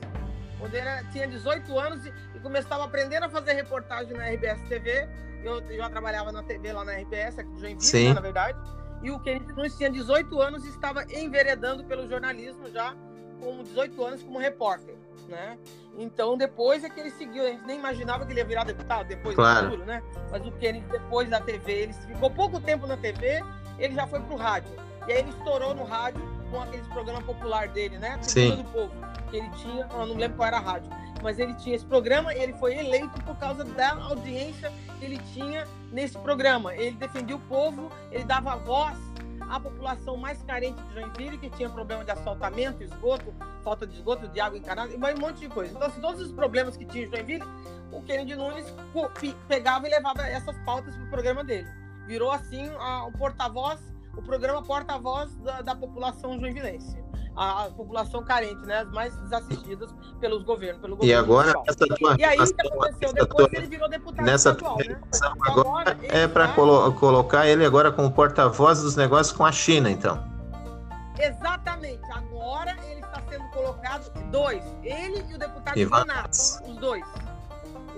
Quando 0.58 0.74
ele 0.74 0.88
tinha 1.10 1.26
18 1.26 1.78
anos 1.78 2.06
e, 2.06 2.12
e 2.36 2.38
começava 2.38 2.84
aprendendo 2.84 3.24
a 3.24 3.28
fazer 3.28 3.54
reportagem 3.54 4.16
na 4.16 4.28
RBS 4.28 4.60
TV, 4.68 5.08
eu, 5.42 5.60
eu 5.62 5.76
já 5.76 5.90
trabalhava 5.90 6.30
na 6.30 6.42
TV 6.42 6.72
lá 6.72 6.84
na 6.84 6.92
RBS, 6.92 7.38
aqui 7.38 7.50
do 7.50 7.58
Joinville, 7.58 8.08
né, 8.08 8.14
na 8.14 8.20
verdade. 8.20 8.58
E 9.02 9.10
o 9.10 9.18
Kennedy 9.18 9.52
Nunes 9.52 9.76
tinha 9.76 9.90
18 9.90 10.40
anos 10.40 10.64
e 10.64 10.68
estava 10.68 11.04
enveredando 11.12 11.82
pelo 11.84 12.08
jornalismo 12.08 12.70
já 12.70 12.94
com 13.40 13.64
18 13.64 14.04
anos 14.04 14.22
como 14.22 14.38
repórter, 14.38 14.94
né? 15.28 15.58
Então 15.98 16.36
depois 16.36 16.84
é 16.84 16.90
que 16.90 17.00
ele 17.00 17.10
seguiu, 17.10 17.44
a 17.44 17.48
gente 17.48 17.64
nem 17.64 17.78
imaginava 17.78 18.24
que 18.24 18.32
ele 18.32 18.40
ia 18.40 18.46
virar 18.46 18.64
deputado 18.64 19.06
depois 19.06 19.34
claro. 19.34 19.66
do 19.66 19.70
futuro, 19.70 19.86
né? 19.86 20.02
Mas 20.30 20.46
o 20.46 20.52
Kennedy 20.52 20.86
depois 20.90 21.28
da 21.28 21.40
TV, 21.40 21.72
ele 21.72 21.92
ficou 21.92 22.30
pouco 22.30 22.60
tempo 22.60 22.86
na 22.86 22.96
TV, 22.96 23.42
ele 23.78 23.94
já 23.94 24.06
foi 24.06 24.20
pro 24.20 24.36
rádio. 24.36 24.72
E 25.06 25.12
aí 25.12 25.18
ele 25.18 25.30
estourou 25.30 25.74
no 25.74 25.84
rádio 25.84 26.22
com 26.50 26.60
aqueles 26.60 26.86
programas 26.88 27.24
popular 27.24 27.68
dele, 27.68 27.98
né? 27.98 28.18
Do 28.56 28.64
povo 28.64 28.92
que 29.30 29.36
ele 29.38 29.48
tinha, 29.50 29.88
eu 29.90 30.06
não 30.06 30.14
lembro 30.14 30.36
qual 30.36 30.46
era 30.46 30.58
a 30.58 30.60
rádio, 30.60 30.90
mas 31.22 31.38
ele 31.38 31.54
tinha 31.54 31.74
esse 31.74 31.84
programa 31.84 32.34
e 32.34 32.38
ele 32.38 32.52
foi 32.52 32.76
eleito 32.76 33.20
por 33.22 33.34
causa 33.36 33.64
da 33.64 33.94
audiência 33.94 34.70
que 34.98 35.04
ele 35.04 35.18
tinha 35.32 35.66
nesse 35.90 36.18
programa. 36.18 36.74
Ele 36.74 36.96
defendia 36.96 37.34
o 37.34 37.40
povo, 37.40 37.90
ele 38.10 38.24
dava 38.24 38.54
voz 38.56 38.96
à 39.52 39.60
população 39.60 40.16
mais 40.16 40.42
carente 40.42 40.82
de 40.82 40.94
Joinville, 40.94 41.36
que 41.36 41.50
tinha 41.50 41.68
problema 41.68 42.02
de 42.02 42.10
assaltamento, 42.10 42.82
esgoto, 42.82 43.34
falta 43.62 43.86
de 43.86 43.96
esgoto, 43.96 44.26
de 44.28 44.40
água 44.40 44.56
encanada, 44.58 44.90
e 44.90 44.96
um 44.96 45.20
monte 45.20 45.40
de 45.40 45.48
coisa. 45.48 45.74
Então, 45.76 45.86
assim, 45.86 46.00
todos 46.00 46.22
os 46.22 46.32
problemas 46.32 46.74
que 46.74 46.86
tinha 46.86 47.04
em 47.04 47.10
Joinville, 47.10 47.44
o 47.92 48.00
Kennedy 48.02 48.34
Nunes 48.34 48.64
pegava 49.46 49.86
e 49.86 49.90
levava 49.90 50.22
essas 50.22 50.56
pautas 50.64 50.96
para 50.96 51.04
o 51.04 51.10
programa 51.10 51.44
dele. 51.44 51.68
Virou, 52.06 52.32
assim, 52.32 52.66
o 53.06 53.12
porta-voz, 53.18 53.78
o 54.16 54.22
programa 54.22 54.62
porta-voz 54.62 55.36
da, 55.36 55.60
da 55.60 55.74
população 55.74 56.40
joinvilense 56.40 57.01
a, 57.36 57.64
a, 57.64 57.70
população 57.70 58.22
carente, 58.22 58.64
né? 58.66 58.78
As 58.78 58.90
mais 58.90 59.14
desassistidas 59.16 59.90
pelos 60.20 60.42
governos. 60.42 60.80
Pelo 60.80 60.96
governo 60.96 61.12
e 61.12 61.14
agora, 61.14 61.52
essa 61.66 61.86
tua, 61.86 62.16
E 62.18 62.24
aí, 62.24 62.38
o 62.38 62.54
que 62.54 62.66
aconteceu? 62.66 63.12
Depois 63.12 63.48
tua, 63.48 63.58
ele 63.58 63.66
virou 63.66 63.88
deputado 63.88 64.24
nessa 64.24 64.50
estadual, 64.50 64.78
né? 64.78 65.00
Agora, 65.40 65.90
agora 65.90 65.98
é 66.02 66.28
para 66.28 66.48
tá... 66.48 66.54
colo 66.54 66.92
colocar 66.94 67.46
ele 67.46 67.64
agora 67.64 67.90
como 67.90 68.10
porta-voz 68.10 68.82
dos 68.82 68.96
negócios 68.96 69.36
com 69.36 69.44
a 69.44 69.52
China, 69.52 69.90
então. 69.90 70.22
Exatamente. 71.18 72.02
Agora 72.10 72.76
ele 72.88 73.00
está 73.00 73.20
sendo 73.28 73.44
colocado 73.50 74.10
dois. 74.30 74.62
Ele 74.82 75.24
e 75.30 75.34
o 75.34 75.38
deputado 75.38 75.78
Ivan 75.78 76.04
Nats, 76.04 76.60
os 76.66 76.76
dois. 76.76 77.04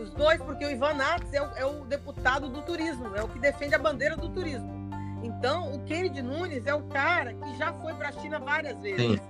Os 0.00 0.10
dois, 0.10 0.42
porque 0.42 0.64
o 0.64 0.70
Ivan 0.70 0.94
Nats 0.94 1.32
é 1.32 1.40
o, 1.40 1.50
é 1.56 1.64
o 1.64 1.84
deputado 1.84 2.48
do 2.48 2.62
turismo, 2.62 3.14
é 3.14 3.22
o 3.22 3.28
que 3.28 3.38
defende 3.38 3.74
a 3.74 3.78
bandeira 3.78 4.16
do 4.16 4.28
turismo. 4.28 4.83
Então, 5.24 5.74
o 5.74 5.82
Kennedy 5.84 6.20
Nunes 6.20 6.66
é 6.66 6.74
o 6.74 6.82
cara 6.82 7.32
que 7.32 7.56
já 7.56 7.72
foi 7.72 7.94
para 7.94 8.10
a 8.10 8.12
China 8.12 8.38
várias 8.38 8.78
vezes. 8.78 9.18
Sim. 9.18 9.20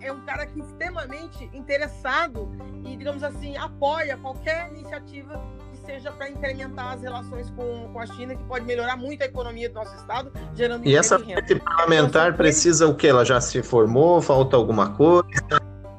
É 0.00 0.12
um 0.12 0.20
cara 0.20 0.46
que 0.46 0.60
é 0.60 0.64
extremamente 0.64 1.50
interessado 1.52 2.48
e, 2.84 2.96
digamos 2.96 3.24
assim, 3.24 3.56
apoia 3.56 4.16
qualquer 4.16 4.70
iniciativa 4.70 5.44
que 5.72 5.78
seja 5.78 6.12
para 6.12 6.30
incrementar 6.30 6.92
as 6.92 7.02
relações 7.02 7.50
com, 7.50 7.88
com 7.92 7.98
a 7.98 8.06
China, 8.06 8.36
que 8.36 8.44
pode 8.44 8.64
melhorar 8.64 8.96
muito 8.96 9.22
a 9.22 9.24
economia 9.24 9.68
do 9.68 9.74
nosso 9.74 9.96
estado, 9.96 10.32
gerando 10.54 10.86
E 10.86 10.94
essa 10.94 11.18
frente 11.18 11.56
parlamentar 11.56 12.28
então, 12.28 12.36
precisa 12.36 12.86
o 12.86 12.94
quê? 12.94 13.08
Ela 13.08 13.24
já 13.24 13.40
se 13.40 13.60
formou? 13.60 14.22
Falta 14.22 14.56
alguma 14.56 14.90
coisa? 14.90 15.24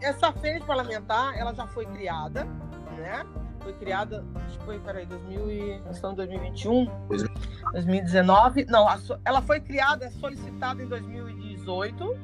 Essa 0.01 0.31
frente 0.31 0.65
parlamentar, 0.65 1.37
ela 1.37 1.53
já 1.53 1.67
foi 1.67 1.85
criada, 1.87 2.45
né? 2.95 3.25
Foi 3.63 3.73
criada, 3.73 4.23
acho 4.45 4.59
que 4.59 4.65
foi, 4.65 4.79
peraí, 4.79 5.05
2000 5.05 5.51
e, 5.51 5.79
nós 5.85 5.95
estamos 5.95 6.13
em 6.13 6.27
2021, 6.27 6.85
2019, 7.71 8.65
não, 8.65 8.85
ela 9.25 9.41
foi 9.41 9.59
criada, 9.59 10.09
solicitada 10.11 10.83
em 10.83 10.87
2018, 10.87 12.17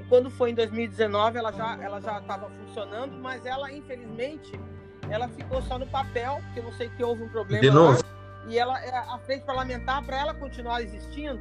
e 0.00 0.04
quando 0.04 0.30
foi 0.30 0.50
em 0.50 0.54
2019 0.54 1.38
ela 1.38 1.52
já 1.52 1.76
ela 1.82 2.00
já 2.00 2.18
estava 2.18 2.48
funcionando, 2.50 3.16
mas 3.18 3.44
ela, 3.46 3.70
infelizmente, 3.70 4.58
ela 5.08 5.28
ficou 5.28 5.60
só 5.62 5.78
no 5.78 5.86
papel, 5.86 6.40
porque 6.46 6.60
eu 6.60 6.64
não 6.64 6.72
sei 6.72 6.88
que 6.88 7.04
houve 7.04 7.22
um 7.22 7.28
problema 7.28 7.62
De 7.62 7.70
novo? 7.70 8.02
Lá, 8.02 8.48
e 8.48 8.58
ela, 8.58 8.80
é, 8.82 8.96
a 8.96 9.18
frente 9.18 9.44
parlamentar, 9.44 10.02
para 10.04 10.18
ela 10.18 10.34
continuar 10.34 10.82
existindo, 10.82 11.40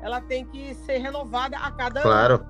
ela 0.00 0.20
tem 0.20 0.44
que 0.46 0.74
ser 0.74 0.98
renovada 0.98 1.56
a 1.56 1.70
cada 1.70 2.00
claro. 2.00 2.34
ano. 2.34 2.46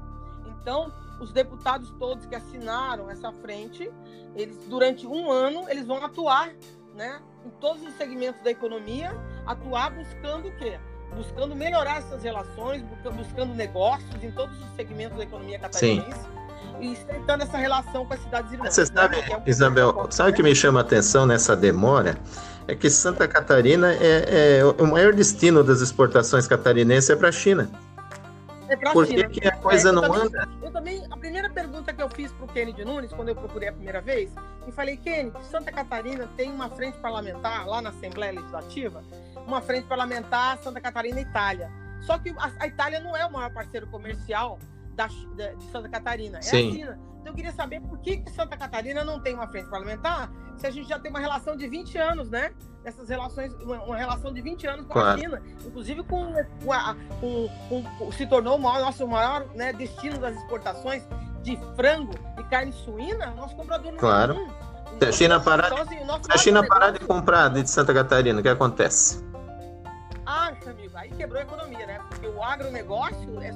Então, 0.60 0.92
os 1.20 1.32
deputados 1.32 1.90
todos 1.98 2.26
que 2.26 2.34
assinaram 2.34 3.10
essa 3.10 3.32
frente, 3.32 3.90
eles 4.34 4.56
durante 4.68 5.06
um 5.06 5.30
ano 5.30 5.68
eles 5.68 5.86
vão 5.86 6.04
atuar, 6.04 6.50
né, 6.94 7.20
em 7.44 7.50
todos 7.60 7.82
os 7.82 7.94
segmentos 7.94 8.42
da 8.42 8.50
economia, 8.50 9.14
atuar 9.46 9.90
buscando 9.90 10.48
o 10.48 10.56
quê? 10.56 10.78
Buscando 11.14 11.56
melhorar 11.56 11.98
essas 11.98 12.22
relações, 12.22 12.82
buscando 13.16 13.54
negócios 13.54 14.22
em 14.22 14.30
todos 14.30 14.56
os 14.60 14.76
segmentos 14.76 15.16
da 15.16 15.24
economia 15.24 15.58
catarinense. 15.58 16.10
Sim. 16.12 16.38
E 16.80 16.92
estreitando 16.92 17.42
essa 17.42 17.56
relação 17.56 18.06
com 18.06 18.14
as 18.14 18.20
cidades 18.20 18.52
irmãs. 18.52 18.74
Você 18.74 18.86
sabe, 18.86 19.16
né? 19.16 19.28
é 19.30 19.36
um 19.36 19.42
Isabel, 19.46 20.06
sabe 20.10 20.30
o 20.30 20.34
que 20.34 20.42
me 20.42 20.54
chama 20.54 20.80
a 20.80 20.82
atenção 20.82 21.26
nessa 21.26 21.56
demora? 21.56 22.16
É 22.68 22.74
que 22.74 22.90
Santa 22.90 23.26
Catarina 23.26 23.92
é, 23.94 24.60
é 24.60 24.64
o 24.64 24.86
maior 24.86 25.14
destino 25.14 25.64
das 25.64 25.80
exportações 25.80 26.46
catarinenses 26.46 27.10
é 27.10 27.16
para 27.16 27.30
a 27.30 27.32
China. 27.32 27.68
É 28.68 28.76
Por 28.76 29.06
que, 29.06 29.28
que 29.28 29.48
a 29.48 29.56
coisa 29.56 29.88
é, 29.88 29.92
não 29.92 30.02
também, 30.02 30.20
anda? 30.20 30.48
Eu 30.62 30.70
também, 30.70 31.06
a 31.10 31.16
primeira 31.16 31.48
pergunta 31.48 31.92
que 31.92 32.02
eu 32.02 32.08
fiz 32.10 32.30
para 32.32 32.44
o 32.44 32.48
Kennedy 32.48 32.84
Nunes, 32.84 33.12
quando 33.12 33.30
eu 33.30 33.34
procurei 33.34 33.68
a 33.70 33.72
primeira 33.72 34.00
vez, 34.00 34.30
e 34.66 34.72
falei, 34.72 34.96
Kennedy, 34.96 35.42
Santa 35.44 35.72
Catarina 35.72 36.28
tem 36.36 36.50
uma 36.52 36.68
frente 36.68 36.98
parlamentar 36.98 37.66
lá 37.66 37.80
na 37.80 37.88
Assembleia 37.90 38.32
Legislativa, 38.32 39.02
uma 39.46 39.62
frente 39.62 39.86
parlamentar 39.86 40.58
Santa 40.58 40.80
Catarina 40.80 41.18
Itália. 41.18 41.70
Só 42.00 42.18
que 42.18 42.30
a, 42.38 42.50
a 42.60 42.66
Itália 42.66 43.00
não 43.00 43.16
é 43.16 43.24
o 43.24 43.32
maior 43.32 43.50
parceiro 43.50 43.86
comercial 43.86 44.58
da, 44.98 45.54
de 45.54 45.64
Santa 45.70 45.88
Catarina, 45.88 46.38
é 46.38 46.42
Sim. 46.42 46.68
a 46.68 46.72
China. 46.72 47.00
Então 47.20 47.32
eu 47.32 47.34
queria 47.34 47.52
saber 47.52 47.80
por 47.80 47.98
que, 47.98 48.16
que 48.18 48.30
Santa 48.30 48.56
Catarina 48.56 49.04
não 49.04 49.20
tem 49.20 49.34
uma 49.34 49.46
frente 49.46 49.68
parlamentar, 49.68 50.30
se 50.56 50.66
a 50.66 50.70
gente 50.70 50.88
já 50.88 50.98
tem 50.98 51.10
uma 51.10 51.20
relação 51.20 51.56
de 51.56 51.68
20 51.68 51.96
anos, 51.98 52.28
né? 52.28 52.52
essas 52.84 53.08
relações, 53.08 53.52
uma, 53.62 53.82
uma, 53.82 53.96
relação 53.96 54.32
de 54.32 54.40
20 54.40 54.66
anos 54.66 54.86
com 54.86 54.94
claro. 54.94 55.18
a 55.18 55.18
China, 55.18 55.42
inclusive 55.66 56.02
com, 56.04 56.32
com, 56.64 56.72
a, 56.72 56.96
com, 57.20 57.48
com, 57.98 58.12
se 58.12 58.26
tornou 58.26 58.56
o 58.56 58.60
maior, 58.60 58.80
nosso 58.80 59.06
maior 59.06 59.46
né, 59.54 59.72
destino 59.72 60.18
das 60.18 60.36
exportações 60.36 61.02
de 61.42 61.58
frango 61.76 62.14
e 62.38 62.42
carne 62.44 62.72
suína, 62.72 63.26
nosso 63.32 63.54
comprador 63.56 63.92
não 63.92 63.98
claro. 63.98 64.36
Um. 64.36 64.68
Se 64.98 65.04
a 65.04 65.12
China 65.12 65.38
parar, 65.38 65.66
então, 65.66 65.82
assim, 65.82 65.98
se 66.22 66.32
a 66.32 66.38
China 66.38 66.66
parar 66.66 66.90
de 66.90 67.00
comprar 67.00 67.48
de 67.50 67.68
Santa 67.70 67.94
Catarina, 67.94 68.40
o 68.40 68.42
que 68.42 68.48
acontece? 68.48 69.22
Ah, 70.26 70.52
aí 70.98 71.10
quebrou 71.10 71.40
a 71.40 71.44
economia, 71.44 71.86
né? 71.86 72.00
Porque 72.08 72.26
o 72.26 72.42
agronegócio 72.42 73.40
é, 73.40 73.52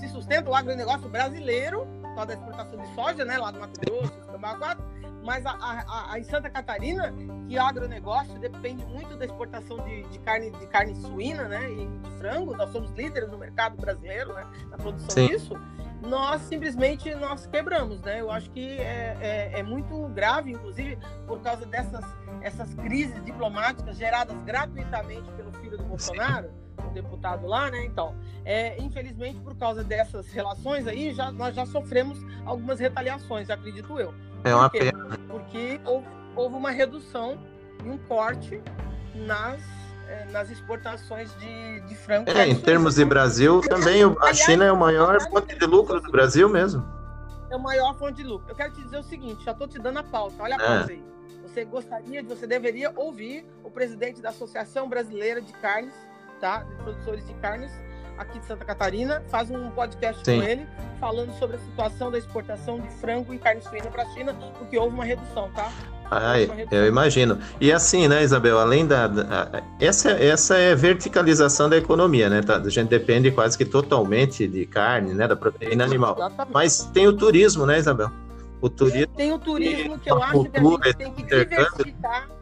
se 0.00 0.08
sustenta 0.08 0.50
o 0.50 0.54
agronegócio 0.54 1.08
brasileiro, 1.08 1.86
só 2.14 2.24
da 2.24 2.34
exportação 2.34 2.78
de 2.78 2.94
soja, 2.94 3.24
né? 3.24 3.38
Lá 3.38 3.50
do 3.50 3.60
Mato 3.60 3.80
Grosso, 3.80 4.12
Cambau 4.32 4.58
4, 4.58 4.84
mas 5.24 5.46
a, 5.46 5.52
a, 5.52 6.12
a, 6.12 6.18
em 6.18 6.24
Santa 6.24 6.50
Catarina, 6.50 7.14
que 7.48 7.56
o 7.56 7.62
agronegócio 7.62 8.38
depende 8.38 8.84
muito 8.86 9.16
da 9.16 9.24
exportação 9.24 9.78
de, 9.84 10.02
de, 10.04 10.18
carne, 10.20 10.50
de 10.50 10.66
carne 10.66 10.94
suína 10.96 11.48
né, 11.48 11.70
e 11.70 11.86
de 11.86 12.10
frango, 12.18 12.56
nós 12.56 12.70
somos 12.70 12.92
líderes 12.92 13.28
no 13.28 13.38
mercado 13.38 13.76
brasileiro 13.76 14.32
né, 14.34 14.46
na 14.70 14.76
produção 14.76 15.10
Sim. 15.10 15.26
disso, 15.26 15.54
nós 16.00 16.42
simplesmente 16.42 17.12
nós 17.16 17.46
quebramos. 17.46 18.00
Né? 18.02 18.20
Eu 18.20 18.30
acho 18.30 18.50
que 18.50 18.78
é, 18.78 19.16
é, 19.20 19.60
é 19.60 19.62
muito 19.64 20.08
grave, 20.08 20.52
inclusive, 20.52 20.96
por 21.26 21.40
causa 21.40 21.66
dessas 21.66 22.04
essas 22.46 22.72
crises 22.74 23.24
diplomáticas 23.24 23.96
geradas 23.96 24.36
gratuitamente 24.44 25.28
pelo 25.32 25.45
filho 25.66 25.78
do 25.78 25.84
Bolsonaro. 25.84 26.50
O 26.78 26.90
deputado 26.90 27.46
lá, 27.46 27.70
né? 27.70 27.84
Então, 27.84 28.14
é, 28.44 28.80
infelizmente, 28.80 29.40
por 29.40 29.56
causa 29.56 29.82
dessas 29.82 30.30
relações 30.30 30.86
aí, 30.86 31.12
já, 31.12 31.32
nós 31.32 31.54
já 31.54 31.66
sofremos 31.66 32.18
algumas 32.44 32.78
retaliações, 32.78 33.50
acredito 33.50 33.98
eu. 33.98 34.14
É 34.44 34.54
uma 34.54 34.70
pena. 34.70 35.18
Porque 35.28 35.80
houve, 35.84 36.06
houve 36.34 36.54
uma 36.54 36.70
redução 36.70 37.38
e 37.84 37.88
um 37.88 37.98
corte 37.98 38.60
nas 39.14 39.60
é, 40.08 40.24
nas 40.30 40.50
exportações 40.50 41.34
de, 41.38 41.80
de 41.80 41.94
frango. 41.96 42.30
É, 42.30 42.46
em 42.46 42.54
termos 42.54 42.94
de 42.94 43.04
Brasil, 43.04 43.60
também 43.62 44.02
a 44.20 44.32
China 44.32 44.64
é 44.64 44.70
o 44.70 44.76
maior 44.76 45.20
fonte 45.28 45.58
de 45.58 45.66
lucro 45.66 46.00
do 46.00 46.12
Brasil 46.12 46.48
mesmo. 46.48 46.86
É 47.50 47.56
o 47.56 47.60
maior 47.60 47.96
fonte 47.98 48.22
de 48.22 48.22
lucro. 48.22 48.48
Eu 48.48 48.54
quero 48.54 48.72
te 48.72 48.82
dizer 48.82 48.98
o 48.98 49.02
seguinte, 49.02 49.44
já 49.44 49.50
estou 49.50 49.66
te 49.66 49.80
dando 49.80 49.98
a 49.98 50.04
pauta, 50.04 50.40
olha 50.40 50.56
a 50.56 50.62
é. 50.62 50.66
pauta 50.66 50.92
aí. 50.92 51.02
Você 51.42 51.64
gostaria, 51.64 52.22
você 52.22 52.46
deveria 52.46 52.92
ouvir 52.94 53.44
presidente 53.76 54.22
da 54.22 54.30
Associação 54.30 54.88
Brasileira 54.88 55.38
de 55.42 55.52
Carnes, 55.52 55.92
tá? 56.40 56.62
De 56.62 56.74
produtores 56.76 57.26
de 57.26 57.34
carnes, 57.34 57.70
aqui 58.16 58.38
de 58.38 58.46
Santa 58.46 58.64
Catarina, 58.64 59.22
faz 59.28 59.50
um 59.50 59.70
podcast 59.70 60.24
Sim. 60.24 60.40
com 60.40 60.46
ele, 60.48 60.66
falando 60.98 61.30
sobre 61.38 61.56
a 61.56 61.58
situação 61.58 62.10
da 62.10 62.16
exportação 62.16 62.80
de 62.80 62.88
frango 62.94 63.34
e 63.34 63.38
carne 63.38 63.60
suína 63.60 63.90
para 63.90 64.04
a 64.04 64.06
China, 64.06 64.34
porque 64.58 64.78
houve 64.78 64.94
uma 64.94 65.04
redução, 65.04 65.50
tá? 65.50 65.70
Ah, 66.10 66.40
eu 66.70 66.86
imagino. 66.86 67.38
E 67.60 67.70
assim, 67.70 68.08
né, 68.08 68.22
Isabel, 68.22 68.58
além 68.58 68.86
da. 68.86 69.08
da- 69.08 69.62
essa, 69.78 70.12
essa 70.12 70.56
é 70.56 70.74
verticalização 70.74 71.68
da 71.68 71.76
economia, 71.76 72.30
né? 72.30 72.40
Tá? 72.40 72.56
A 72.56 72.68
gente 72.70 72.88
depende 72.88 73.30
quase 73.30 73.58
que 73.58 73.64
totalmente 73.64 74.46
de 74.46 74.64
carne, 74.64 75.12
né? 75.12 75.26
Da 75.28 75.36
proteína 75.36 75.84
animal. 75.84 76.14
Exatamente. 76.16 76.54
Mas 76.54 76.84
tem 76.94 77.06
o 77.08 77.12
turismo, 77.12 77.66
né, 77.66 77.78
Isabel? 77.78 78.10
O 78.60 78.70
turismo. 78.70 79.12
Tem 79.16 79.32
o 79.32 79.38
turismo 79.38 79.98
que 79.98 80.10
eu 80.10 80.22
acho 80.22 80.44
que 80.44 80.56
a 80.58 80.62
gente 80.62 80.94
tem 80.94 81.12
que 81.12 81.22
diversificar. 81.24 82.35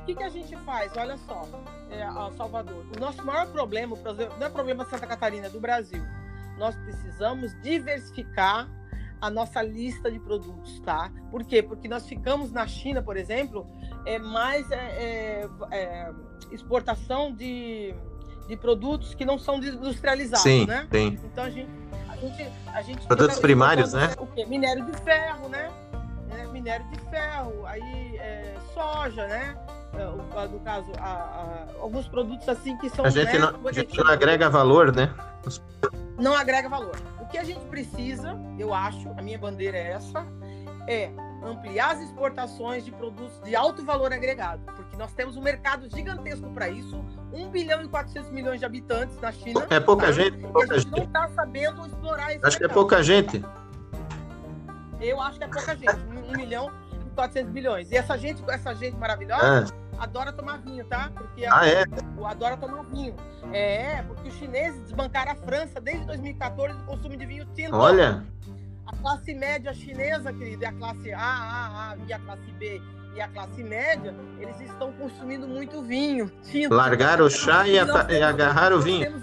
O 0.00 0.04
que, 0.06 0.14
que 0.14 0.22
a 0.22 0.28
gente 0.28 0.56
faz? 0.58 0.92
Olha 0.96 1.16
só, 1.18 1.46
é, 1.90 2.06
Salvador. 2.36 2.84
O 2.96 3.00
nosso 3.00 3.24
maior 3.24 3.46
problema, 3.48 3.96
não 4.38 4.46
é 4.46 4.50
problema 4.50 4.84
de 4.84 4.90
Santa 4.90 5.06
Catarina, 5.06 5.46
é 5.46 5.50
do 5.50 5.60
Brasil. 5.60 6.02
Nós 6.58 6.74
precisamos 6.76 7.54
diversificar 7.62 8.68
a 9.20 9.30
nossa 9.30 9.62
lista 9.62 10.10
de 10.10 10.18
produtos, 10.18 10.80
tá? 10.80 11.10
Por 11.30 11.44
quê? 11.44 11.62
Porque 11.62 11.86
nós 11.86 12.06
ficamos 12.06 12.50
na 12.50 12.66
China, 12.66 13.02
por 13.02 13.16
exemplo, 13.16 13.66
é 14.06 14.18
mais 14.18 14.70
é, 14.70 14.76
é, 14.76 15.48
é, 15.70 16.12
exportação 16.50 17.32
de, 17.32 17.94
de 18.48 18.56
produtos 18.56 19.14
que 19.14 19.24
não 19.24 19.38
são 19.38 19.56
industrializados, 19.56 20.42
Sim, 20.42 20.66
né? 20.66 20.88
sim. 20.90 21.18
Então 21.22 21.44
a 21.44 21.50
gente, 21.50 21.70
a 22.08 22.16
gente, 22.16 22.52
a 22.74 22.82
gente 22.82 23.06
Produtos 23.06 23.38
primários, 23.38 23.92
exportando 23.92 24.22
O 24.22 24.34
quê? 24.34 24.46
Minério 24.46 24.84
de 24.86 24.96
ferro, 25.02 25.48
né? 25.48 25.70
É, 26.30 26.46
Minério 26.46 26.88
de 26.88 26.98
ferro, 27.10 27.66
aí 27.66 28.16
é, 28.16 28.56
soja, 28.72 29.26
né? 29.26 29.54
É, 29.92 30.46
No 30.48 30.60
caso, 30.60 30.86
a- 30.98 31.02
a- 31.04 31.66
alguns 31.80 32.06
produtos 32.08 32.48
assim 32.48 32.76
que 32.78 32.88
são. 32.90 33.04
A 33.04 33.10
gente, 33.10 33.32
né, 33.32 33.38
não, 33.38 33.68
a 33.68 33.72
gente 33.72 33.96
não 33.98 34.06
agrega 34.10 34.48
valor, 34.48 34.94
né? 34.94 35.12
não 36.18 36.34
agrega 36.34 36.68
valor. 36.68 36.94
O 37.20 37.26
que 37.26 37.38
a 37.38 37.44
gente 37.44 37.60
precisa, 37.66 38.38
eu 38.58 38.72
acho, 38.74 39.08
a 39.18 39.22
minha 39.22 39.38
bandeira 39.38 39.76
é 39.76 39.92
essa, 39.92 40.24
é 40.86 41.10
ampliar 41.42 41.92
as 41.92 42.00
exportações 42.02 42.84
de 42.84 42.90
produtos 42.92 43.40
de 43.42 43.56
alto 43.56 43.82
valor 43.84 44.12
agregado, 44.12 44.60
porque 44.76 44.96
nós 44.96 45.12
temos 45.14 45.36
um 45.36 45.40
mercado 45.42 45.88
gigantesco 45.88 46.48
para 46.50 46.68
isso, 46.68 47.02
1 47.32 47.48
bilhão 47.50 47.82
e 47.82 47.88
400 47.88 48.30
milhões 48.30 48.60
de 48.60 48.66
habitantes 48.66 49.18
na 49.20 49.32
China. 49.32 49.66
É 49.70 49.80
pouca 49.80 50.06
tá? 50.06 50.12
gente, 50.12 50.38
E 50.40 50.44
a 50.44 50.48
pouca 50.48 50.78
gente 50.78 50.90
não 50.90 50.98
gente. 50.98 51.06
está 51.06 51.28
sabendo 51.30 51.86
explorar 51.86 52.32
esse 52.34 52.46
Acho 52.46 52.56
que 52.58 52.64
é 52.64 52.66
mercado. 52.66 52.74
pouca 52.74 53.02
gente. 53.02 53.44
Eu 55.00 55.20
acho 55.22 55.38
que 55.38 55.44
é 55.44 55.48
pouca 55.48 55.74
gente, 55.74 55.96
1 56.28 56.36
milhão 56.36 56.70
e 56.70 56.79
400 57.14 57.52
bilhões. 57.52 57.90
E 57.90 57.96
essa 57.96 58.16
gente, 58.16 58.42
essa 58.48 58.74
gente 58.74 58.96
maravilhosa, 58.96 59.72
Ah, 59.98 60.04
adora 60.04 60.32
tomar 60.32 60.58
vinho, 60.58 60.84
tá? 60.86 61.10
Porque 61.14 61.44
a- 61.44 61.60
ah, 61.60 61.68
é? 61.68 61.84
adora 62.24 62.56
tomar 62.56 62.82
vinho. 62.84 63.14
É, 63.52 64.02
porque 64.02 64.28
os 64.28 64.34
chineses 64.34 64.80
desbancaram 64.82 65.32
a 65.32 65.34
França 65.34 65.80
desde 65.80 66.04
2014 66.06 66.76
do 66.78 66.84
consumo 66.84 67.16
de 67.16 67.26
vinho 67.26 67.46
tinto. 67.54 67.74
Olha, 67.76 68.22
A 68.86 68.96
classe 68.96 69.32
média 69.34 69.72
chinesa, 69.72 70.32
querido, 70.32 70.64
e 70.64 70.66
a 70.66 70.72
classe 70.72 71.12
A, 71.12 71.20
A, 71.20 71.92
A 71.92 71.96
e 72.08 72.12
a 72.12 72.18
classe 72.18 72.50
B 72.58 72.82
e 73.14 73.20
a 73.20 73.28
classe 73.28 73.62
média, 73.62 74.12
eles 74.40 74.60
estão 74.60 74.92
consumindo 74.94 75.46
muito 75.46 75.80
vinho 75.82 76.28
tinto. 76.42 76.74
largaram 76.74 77.24
o 77.26 77.30
chá 77.30 77.68
e, 77.68 77.78
ata- 77.78 78.12
e 78.12 78.20
agarraram 78.20 78.78
o 78.78 78.80
vinho. 78.80 79.19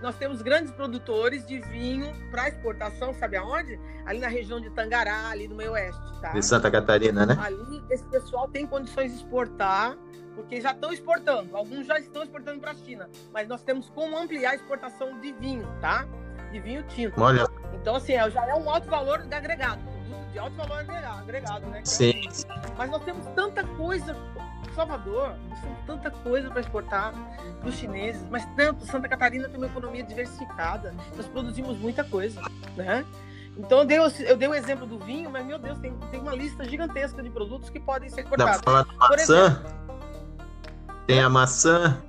Nós 0.00 0.16
temos 0.16 0.40
grandes 0.40 0.72
produtores 0.72 1.44
de 1.46 1.58
vinho 1.60 2.10
para 2.30 2.48
exportação, 2.48 3.12
sabe 3.14 3.36
aonde? 3.36 3.78
Ali 4.06 4.18
na 4.18 4.28
região 4.28 4.58
de 4.60 4.70
Tangará, 4.70 5.28
ali 5.28 5.46
no 5.46 5.54
meio 5.54 5.72
oeste, 5.72 6.00
tá? 6.22 6.30
De 6.30 6.42
Santa 6.42 6.70
Catarina, 6.70 7.26
né? 7.26 7.36
Ali 7.38 7.82
esse 7.90 8.04
pessoal 8.04 8.48
tem 8.48 8.66
condições 8.66 9.10
de 9.12 9.18
exportar, 9.18 9.96
porque 10.34 10.58
já 10.60 10.70
estão 10.72 10.90
exportando. 10.92 11.54
Alguns 11.54 11.86
já 11.86 11.98
estão 11.98 12.22
exportando 12.22 12.60
para 12.60 12.70
a 12.70 12.74
China, 12.74 13.10
mas 13.32 13.46
nós 13.46 13.62
temos 13.62 13.90
como 13.90 14.16
ampliar 14.16 14.52
a 14.52 14.54
exportação 14.54 15.20
de 15.20 15.32
vinho, 15.32 15.68
tá? 15.82 16.06
De 16.50 16.58
vinho 16.60 16.82
tinto. 16.84 17.20
Olha, 17.20 17.46
Então, 17.74 17.94
assim, 17.96 18.12
é- 18.12 18.30
já 18.30 18.44
é 18.46 18.54
um 18.54 18.68
alto 18.68 18.88
valor 18.90 19.20
agregado, 19.30 19.80
produto 19.82 20.32
de 20.32 20.38
alto 20.38 20.54
valor 20.56 20.80
agrega- 20.80 21.12
agregado, 21.12 21.66
né? 21.68 21.80
Sim. 21.84 22.22
Mas 22.76 22.90
nós 22.90 23.02
temos 23.04 23.24
tanta 23.34 23.64
coisa, 23.64 24.14
Salvador, 24.74 25.34
nós 25.48 25.60
temos 25.60 25.78
tanta 25.86 26.10
coisa 26.10 26.50
para 26.50 26.60
exportar 26.60 27.12
dos 27.62 27.74
chineses, 27.74 28.24
mas 28.30 28.44
tanto, 28.56 28.84
Santa 28.86 29.08
Catarina 29.08 29.48
tem 29.48 29.56
uma 29.58 29.66
economia 29.66 30.02
diversificada, 30.02 30.94
nós 31.16 31.26
produzimos 31.26 31.76
muita 31.78 32.04
coisa, 32.04 32.40
né? 32.76 33.04
Então, 33.56 33.80
eu 33.80 33.84
dei, 33.84 33.98
o- 33.98 34.06
eu 34.20 34.36
dei 34.36 34.48
o 34.48 34.54
exemplo 34.54 34.86
do 34.86 34.98
vinho, 34.98 35.28
mas, 35.30 35.44
meu 35.44 35.58
Deus, 35.58 35.78
tem, 35.80 35.92
tem 36.10 36.20
uma 36.20 36.34
lista 36.34 36.64
gigantesca 36.64 37.22
de 37.22 37.28
produtos 37.30 37.68
que 37.68 37.80
podem 37.80 38.08
ser 38.08 38.24
Dá 38.24 38.30
pra 38.30 38.50
exportados. 38.54 38.88
da 38.98 39.06
Por 39.06 39.16
maçã? 39.16 39.62
Tem 41.06 41.20
a 41.20 41.28
maçã. 41.28 42.00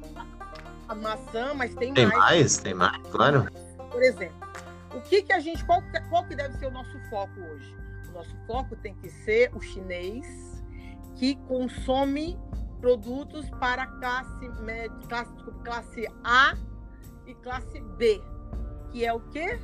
A 0.88 0.96
maçã, 0.96 1.54
mas 1.56 1.74
tem, 1.76 1.94
Tem 1.94 2.06
mais. 2.06 2.20
mais? 2.20 2.58
Tem 2.60 2.74
mais, 2.74 3.02
claro. 3.08 3.48
Por 3.90 4.02
exemplo, 4.04 4.36
o 4.94 5.02
que 5.02 5.24
que 5.24 5.34
a 5.34 5.40
gente, 5.40 5.66
qual, 5.66 5.82
qual 6.10 6.24
que 6.26 6.36
deve 6.36 6.56
ser 6.58 6.68
o 6.68 6.72
nosso 6.72 6.98
foco 7.10 7.40
hoje? 7.42 7.76
O 8.10 8.14
nosso 8.14 8.36
foco 8.46 8.76
tem 8.76 8.94
que 8.96 9.10
ser 9.10 9.50
o 9.56 9.60
chinês 9.62 10.61
que 11.22 11.36
consome 11.48 12.36
produtos 12.80 13.48
para 13.60 13.86
classe 13.86 14.50
média, 14.64 14.90
classe, 15.08 15.32
classe 15.64 16.08
A 16.24 16.58
e 17.28 17.36
classe 17.36 17.80
B, 17.80 18.20
que 18.92 19.06
é 19.06 19.14
o 19.14 19.20
quê? 19.20 19.60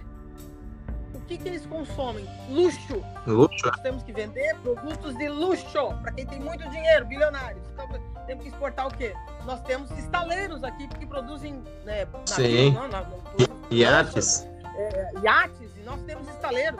O 1.15 1.22
que 1.22 1.36
que 1.36 1.48
eles 1.48 1.65
consomem? 1.65 2.28
Luxo. 2.48 3.04
Luxo. 3.26 3.65
Nós 3.65 3.80
temos 3.80 4.04
que 4.04 4.13
vender 4.13 4.56
produtos 4.60 5.17
de 5.17 5.28
luxo 5.30 5.96
para 6.04 6.12
quem 6.12 6.28
tem 6.28 6.39
muito 6.39 6.70
dinheiro, 6.70 7.08
bilionários. 7.08 7.63
Então, 7.74 7.88
temos 8.28 8.43
que 8.43 8.50
exportar 8.52 8.86
o 8.86 8.93
quê? 8.96 9.15
Nós 9.43 9.60
temos 9.62 9.89
estaleiros 9.98 10.63
aqui 10.63 10.88
que 10.88 11.08
produzem 11.08 11.63
né, 11.84 12.06
navios, 12.06 12.30
Sim. 12.30 12.72
não, 12.74 12.88
não, 12.88 13.02
não, 13.02 13.72
Iates. 13.72 14.48
é, 14.76 15.12
iates 15.24 15.76
e 15.76 15.80
nós 15.80 16.00
temos 16.04 16.30
estaleiros. 16.30 16.80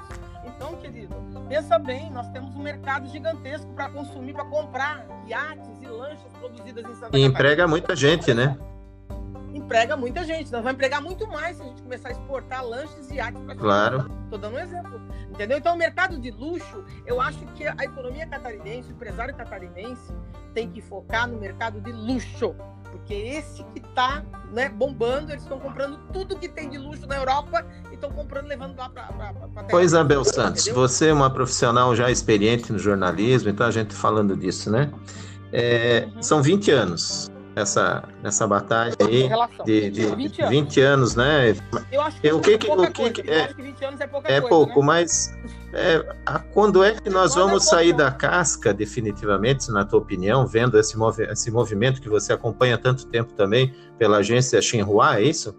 Então, 0.58 0.76
querido, 0.78 1.16
pensa 1.48 1.78
bem, 1.78 2.12
nós 2.12 2.28
temos 2.30 2.56
um 2.56 2.62
mercado 2.62 3.08
gigantesco 3.08 3.72
para 3.74 3.90
consumir, 3.90 4.34
para 4.34 4.44
comprar 4.46 5.06
iates 5.28 5.82
e 5.82 5.86
lanchas 5.86 6.34
produzidas 6.34 6.84
em 6.84 6.94
Santa 6.96 6.96
E 6.96 7.00
Catarina. 7.12 7.28
emprega 7.30 7.68
muita 7.68 7.96
gente, 7.96 8.34
né? 8.34 8.58
Emprega 9.54 9.96
muita 9.96 10.24
gente. 10.24 10.52
Nós 10.52 10.62
vamos 10.64 10.74
empregar 10.74 11.02
muito 11.02 11.28
mais 11.28 11.58
se 11.58 11.64
a 11.64 11.66
gente 11.66 11.82
começar 11.82 12.10
a 12.10 12.12
exportar 12.12 12.66
lanches 12.66 13.10
e 13.12 13.16
iates 13.16 13.42
para 13.42 13.56
Claro. 13.56 14.12
Estou 14.24 14.40
dando 14.40 14.56
um 14.56 14.60
exemplo. 14.60 15.00
Entendeu? 15.30 15.58
Então, 15.60 15.76
o 15.76 15.78
mercado 15.78 16.20
de 16.20 16.32
luxo, 16.32 16.84
eu 17.06 17.22
acho 17.22 17.46
que 17.54 17.66
a 17.68 17.76
economia 17.84 18.26
catarinense, 18.28 18.90
o 18.90 18.94
empresário 18.94 19.36
catarinense, 19.36 20.12
tem 20.54 20.70
que 20.72 20.82
focar 20.82 21.28
no 21.28 21.38
mercado 21.38 21.80
de 21.82 21.92
luxo. 21.92 22.56
Porque 22.92 23.14
esse 23.14 23.64
que 23.66 23.80
está 23.80 24.24
né, 24.52 24.70
bombando, 24.70 25.32
eles 25.32 25.44
estão 25.44 25.60
comprando 25.60 25.98
tudo 26.12 26.38
que 26.38 26.48
tem 26.48 26.70
de 26.70 26.78
luxo 26.78 27.06
na 27.06 27.18
Europa 27.18 27.66
e 27.92 27.96
estão 27.96 28.12
comprando, 28.12 28.48
levando 28.48 28.78
lá 28.78 28.90
para 28.90 29.04
a. 29.04 29.64
Pois, 29.70 29.94
Abel 29.94 30.24
Santos, 30.24 30.64
Entendeu? 30.64 30.88
você 30.88 31.08
é 31.10 31.14
uma 31.14 31.30
profissional 31.30 31.96
já 31.96 32.10
experiente 32.10 32.72
no 32.72 32.80
jornalismo, 32.80 33.50
então 33.50 33.66
a 33.66 33.72
gente 33.72 33.94
falando 33.94 34.36
disso, 34.36 34.72
né? 34.72 34.92
É, 35.52 36.08
Uhum. 36.14 36.22
São 36.22 36.42
20 36.42 36.72
anos 36.72 37.32
essa, 37.58 38.04
essa 38.24 38.46
batalha 38.48 38.96
aí. 39.00 39.30
De, 39.66 39.90
de 39.90 40.06
20 40.16 40.42
anos. 40.42 40.50
20 40.52 40.82
anos, 40.82 41.16
né? 41.16 41.56
Eu 41.92 42.02
acho 42.02 42.22
que, 42.22 42.28
É, 42.28 42.34
o 42.34 42.40
que 42.40 42.52
é 42.52 42.56
o 42.56 42.92
que 42.92 43.32
é- 43.32 43.44
acho 43.46 43.56
que 43.56 43.62
20 43.64 43.86
anos 43.86 44.00
é 44.00 44.04
É 44.04 44.08
coisa. 44.08 44.48
pouco, 44.48 44.80
né? 44.82 44.86
mas 44.86 45.36
é, 45.74 46.06
a- 46.26 46.40
quando 46.40 46.84
é 46.84 46.94
que 46.94 47.10
nós 47.10 47.36
é 47.36 47.40
vamos 47.40 47.66
sair 47.66 47.94
da 47.94 48.12
casca, 48.12 48.74
definitivamente, 48.74 49.72
na 49.72 49.84
tua 49.84 50.00
opinião, 50.00 50.46
vendo 50.46 50.78
esse, 50.80 50.96
movi- 50.98 51.24
esse 51.32 51.50
movimento 51.50 52.00
que 52.00 52.10
você 52.10 52.32
acompanha 52.34 52.76
há 52.76 52.78
tanto 52.78 53.08
tempo 53.08 53.34
também 53.34 53.74
pela 53.98 54.18
agência 54.18 54.62
Xinhua, 54.62 55.18
é 55.18 55.24
isso? 55.24 55.56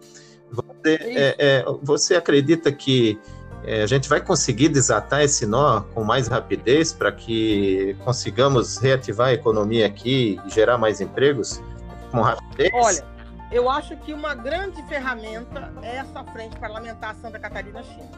Você, 0.50 0.98
é, 1.02 1.36
é, 1.38 1.64
você 1.82 2.14
acredita 2.14 2.70
que 2.70 3.18
é, 3.64 3.82
a 3.82 3.86
gente 3.86 4.08
vai 4.08 4.20
conseguir 4.20 4.68
desatar 4.68 5.22
esse 5.22 5.44
nó 5.44 5.80
com 5.92 6.04
mais 6.04 6.28
rapidez 6.28 6.92
para 6.92 7.10
que 7.10 7.96
consigamos 8.04 8.78
reativar 8.78 9.28
a 9.28 9.32
economia 9.34 9.84
aqui 9.84 10.40
e 10.46 10.50
gerar 10.50 10.78
mais 10.78 11.00
empregos 11.00 11.60
com 12.08 12.20
rapidez? 12.20 12.70
Olha, 12.74 13.04
eu 13.50 13.70
acho 13.70 13.96
que 13.98 14.12
uma 14.12 14.34
grande 14.34 14.82
ferramenta 14.84 15.72
é 15.82 15.96
essa 15.96 16.24
frente 16.24 16.56
parlamentar 16.58 17.14
Santa 17.16 17.38
Catarina-China. 17.38 18.10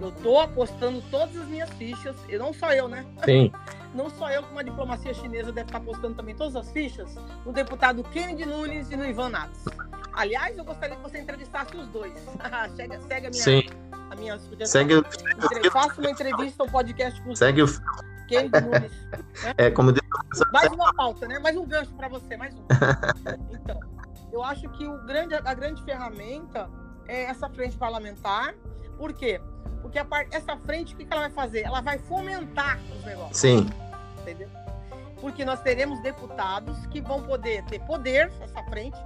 Eu 0.00 0.08
estou 0.08 0.40
apostando 0.40 1.02
todas 1.10 1.36
as 1.36 1.46
minhas 1.46 1.70
fichas, 1.70 2.16
e 2.28 2.36
não 2.36 2.52
só 2.52 2.72
eu, 2.72 2.88
né? 2.88 3.04
Sim, 3.24 3.52
Não 3.94 4.10
só 4.10 4.28
eu, 4.28 4.42
como 4.42 4.58
a 4.58 4.62
diplomacia 4.62 5.14
chinesa 5.14 5.52
deve 5.52 5.68
estar 5.68 5.78
apostando 5.78 6.16
também 6.16 6.34
todas 6.34 6.56
as 6.56 6.70
fichas 6.72 7.14
no 7.46 7.52
deputado 7.52 8.02
Kennedy 8.02 8.44
Nunes 8.44 8.90
e 8.90 8.96
no 8.96 9.06
Ivan 9.06 9.28
Nats. 9.28 9.64
Aliás, 10.12 10.58
eu 10.58 10.64
gostaria 10.64 10.96
que 10.96 11.02
você 11.02 11.18
entrevistasse 11.18 11.76
os 11.76 11.86
dois. 11.88 12.12
segue, 12.74 13.00
segue 13.02 13.26
a 13.26 13.30
minha, 13.30 13.32
sim. 13.32 13.62
a 14.10 14.16
minha. 14.16 14.38
Segue, 14.66 14.94
Faça 15.70 16.00
uma 16.00 16.10
entrevista, 16.10 16.64
um 16.64 16.68
podcast 16.68 17.22
com 17.22 17.30
o 17.30 17.36
segue 17.36 17.62
o. 17.62 17.66
Kennedy 18.26 18.60
Nunes. 18.60 18.92
É, 19.58 19.70
como 19.70 19.92
Mais 20.52 20.72
uma 20.72 20.92
pauta, 20.94 21.26
né? 21.26 21.38
Mais 21.38 21.56
um 21.56 21.66
gancho 21.66 21.92
para 21.94 22.08
você, 22.08 22.36
mais 22.36 22.54
um. 22.54 22.64
Então, 23.50 23.80
eu 24.32 24.42
acho 24.42 24.68
que 24.70 24.86
o 24.86 24.98
grande, 25.04 25.34
a 25.34 25.54
grande 25.54 25.82
ferramenta 25.84 26.68
é 27.06 27.24
essa 27.24 27.48
frente 27.48 27.76
parlamentar. 27.76 28.54
Por 28.98 29.12
quê? 29.12 29.40
Porque 29.80 29.98
a 29.98 30.06
essa 30.30 30.56
frente, 30.56 30.94
o 30.94 30.96
que 30.96 31.04
que 31.04 31.12
ela 31.12 31.22
vai 31.22 31.30
fazer? 31.30 31.60
Ela 31.60 31.80
vai 31.80 31.98
fomentar 31.98 32.78
os 32.96 33.04
negócios, 33.04 33.38
Sim, 33.38 33.68
entendeu? 34.20 34.48
Porque 35.20 35.44
nós 35.44 35.60
teremos 35.60 36.00
deputados 36.00 36.86
que 36.86 37.00
vão 37.00 37.22
poder 37.22 37.64
ter 37.64 37.80
poder, 37.80 38.32
essa 38.40 38.62
frente, 38.64 38.98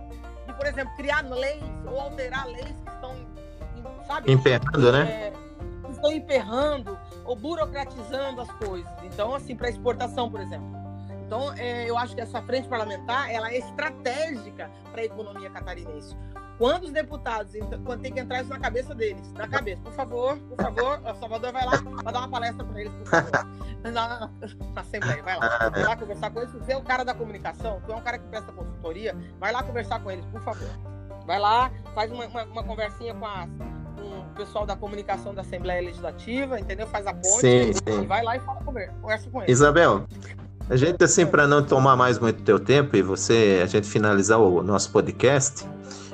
de 0.46 0.52
por 0.52 0.66
exemplo, 0.66 0.94
criar 0.96 1.22
leis 1.22 1.62
ou 1.86 2.00
alterar 2.00 2.46
leis 2.46 2.76
que 2.84 2.90
estão, 2.90 3.14
sabe? 4.06 4.32
Emperrando, 4.32 4.92
né? 4.92 5.10
É, 5.10 5.32
estão 5.90 6.12
emperrando 6.12 6.98
ou 7.24 7.36
burocratizando 7.36 8.40
as 8.40 8.50
coisas. 8.52 8.90
Então, 9.02 9.34
assim, 9.34 9.54
para 9.54 9.68
exportação, 9.68 10.30
por 10.30 10.40
exemplo. 10.40 10.77
Então, 11.28 11.52
é, 11.58 11.84
eu 11.84 11.98
acho 11.98 12.14
que 12.14 12.22
essa 12.22 12.40
frente 12.40 12.66
parlamentar 12.66 13.30
ela 13.30 13.50
é 13.50 13.58
estratégica 13.58 14.70
para 14.90 15.02
a 15.02 15.04
economia 15.04 15.50
catarinense. 15.50 16.16
Quando 16.56 16.84
os 16.84 16.90
deputados, 16.90 17.52
quando 17.84 18.00
tem 18.00 18.10
que 18.10 18.18
entrar 18.18 18.40
isso 18.40 18.48
na 18.48 18.58
cabeça 18.58 18.94
deles, 18.94 19.30
na 19.34 19.46
cabeça, 19.46 19.82
por 19.82 19.92
favor, 19.92 20.38
por 20.38 20.56
favor, 20.56 20.98
o 21.00 21.20
Salvador 21.20 21.52
vai 21.52 21.66
lá, 21.66 21.76
vai 22.02 22.12
dar 22.14 22.20
uma 22.20 22.30
palestra 22.30 22.64
para 22.64 22.80
eles, 22.80 22.92
por 22.94 23.06
favor. 23.06 23.30
Na, 23.92 24.30
Assembleia, 24.74 25.22
vai 25.22 25.38
lá. 25.38 25.68
Vai 25.68 25.84
lá 25.84 25.96
conversar 25.96 26.30
com 26.30 26.40
eles. 26.40 26.52
Você 26.52 26.72
é 26.72 26.76
o 26.76 26.82
cara 26.82 27.04
da 27.04 27.14
comunicação, 27.14 27.80
tu 27.84 27.92
é 27.92 27.94
um 27.94 28.00
cara 28.00 28.18
que 28.18 28.26
presta 28.26 28.50
consultoria, 28.50 29.14
vai 29.38 29.52
lá 29.52 29.62
conversar 29.62 30.00
com 30.00 30.10
eles, 30.10 30.24
por 30.32 30.40
favor. 30.40 30.68
Vai 31.26 31.38
lá, 31.38 31.70
faz 31.94 32.10
uma, 32.10 32.26
uma, 32.26 32.44
uma 32.44 32.64
conversinha 32.64 33.14
com, 33.14 33.20
com, 33.20 34.18
o 34.20 34.34
pessoal 34.34 34.64
da 34.64 34.74
comunicação 34.74 35.34
da 35.34 35.42
Assembleia 35.42 35.82
Legislativa, 35.82 36.58
entendeu? 36.58 36.86
Faz 36.86 37.06
a 37.06 37.12
ponte 37.12 37.40
sim, 37.40 37.72
sim. 37.74 38.06
vai 38.06 38.24
lá 38.24 38.36
e 38.36 38.40
fala, 38.40 38.60
conversa 38.64 39.30
com 39.30 39.42
eles. 39.42 39.52
Isabel, 39.52 40.06
a 40.70 40.76
gente, 40.76 41.02
assim, 41.02 41.24
para 41.24 41.46
não 41.46 41.62
tomar 41.62 41.96
mais 41.96 42.18
muito 42.18 42.42
teu 42.42 42.59
tempo 42.59 42.96
e 42.96 43.02
você, 43.02 43.61
a 43.62 43.66
gente 43.66 43.88
finalizar 43.88 44.38
o 44.38 44.62
nosso 44.62 44.90
podcast, 44.90 45.66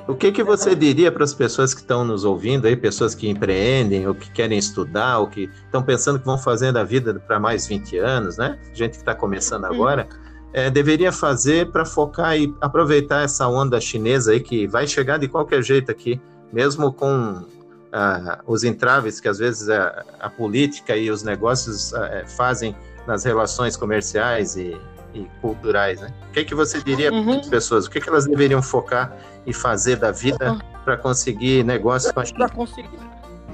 o 0.07 0.15
que, 0.15 0.31
que 0.31 0.43
você 0.43 0.75
diria 0.75 1.11
para 1.11 1.23
as 1.23 1.33
pessoas 1.33 1.73
que 1.73 1.81
estão 1.81 2.05
nos 2.05 2.23
ouvindo 2.23 2.67
aí, 2.67 2.75
pessoas 2.75 3.15
que 3.15 3.27
empreendem, 3.27 4.07
ou 4.07 4.13
que 4.13 4.31
querem 4.31 4.57
estudar, 4.57 5.17
ou 5.19 5.27
que 5.27 5.49
estão 5.65 5.81
pensando 5.81 6.19
que 6.19 6.25
vão 6.25 6.37
fazer 6.37 6.71
da 6.71 6.83
vida 6.83 7.15
para 7.15 7.39
mais 7.39 7.65
20 7.67 7.97
anos, 7.97 8.37
né? 8.37 8.57
Gente 8.73 8.91
que 8.91 8.97
está 8.97 9.15
começando 9.15 9.65
agora, 9.65 10.07
é, 10.53 10.69
deveria 10.69 11.11
fazer 11.11 11.71
para 11.71 11.83
focar 11.83 12.37
e 12.37 12.53
aproveitar 12.61 13.23
essa 13.23 13.47
onda 13.47 13.81
chinesa 13.81 14.31
aí 14.31 14.39
que 14.39 14.67
vai 14.67 14.87
chegar 14.87 15.17
de 15.17 15.27
qualquer 15.27 15.61
jeito 15.63 15.91
aqui, 15.91 16.21
mesmo 16.53 16.93
com 16.93 17.43
ah, 17.91 18.39
os 18.45 18.63
entraves 18.63 19.19
que 19.19 19.27
às 19.27 19.39
vezes 19.39 19.69
a, 19.69 20.05
a 20.19 20.29
política 20.29 20.95
e 20.95 21.09
os 21.09 21.23
negócios 21.23 21.93
ah, 21.93 22.23
fazem 22.27 22.75
nas 23.07 23.23
relações 23.23 23.75
comerciais 23.77 24.55
e, 24.55 24.79
e 25.13 25.29
culturais, 25.41 26.01
né? 26.01 26.13
O 26.29 26.31
que, 26.31 26.45
que 26.45 26.55
você 26.55 26.81
diria 26.81 27.11
uhum. 27.11 27.25
para 27.25 27.39
as 27.39 27.47
pessoas? 27.47 27.85
O 27.85 27.89
que, 27.89 28.01
que 28.01 28.09
elas 28.09 28.25
deveriam 28.25 28.61
focar 28.61 29.15
e 29.45 29.53
fazer 29.53 29.97
da 29.97 30.11
vida 30.11 30.53
uhum. 30.53 30.59
para 30.83 30.97
conseguir 30.97 31.63
negócio 31.63 32.13
com 32.13 32.19
a 32.19 32.25
China? 32.25 32.39
Para 32.39 32.49
conseguir. 32.49 32.99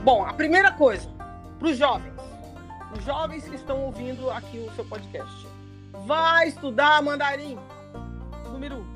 Bom, 0.03 0.25
a 0.25 0.33
primeira 0.33 0.71
coisa, 0.71 1.07
para 1.59 1.67
os 1.67 1.77
jovens, 1.77 2.13
os 2.97 3.05
jovens 3.05 3.43
que 3.43 3.55
estão 3.55 3.79
ouvindo 3.81 4.29
aqui 4.31 4.57
o 4.57 4.75
seu 4.75 4.85
podcast, 4.85 5.47
vai 6.05 6.47
estudar 6.47 7.01
mandarim. 7.01 7.57
Número 8.51 8.77
um. 8.77 8.90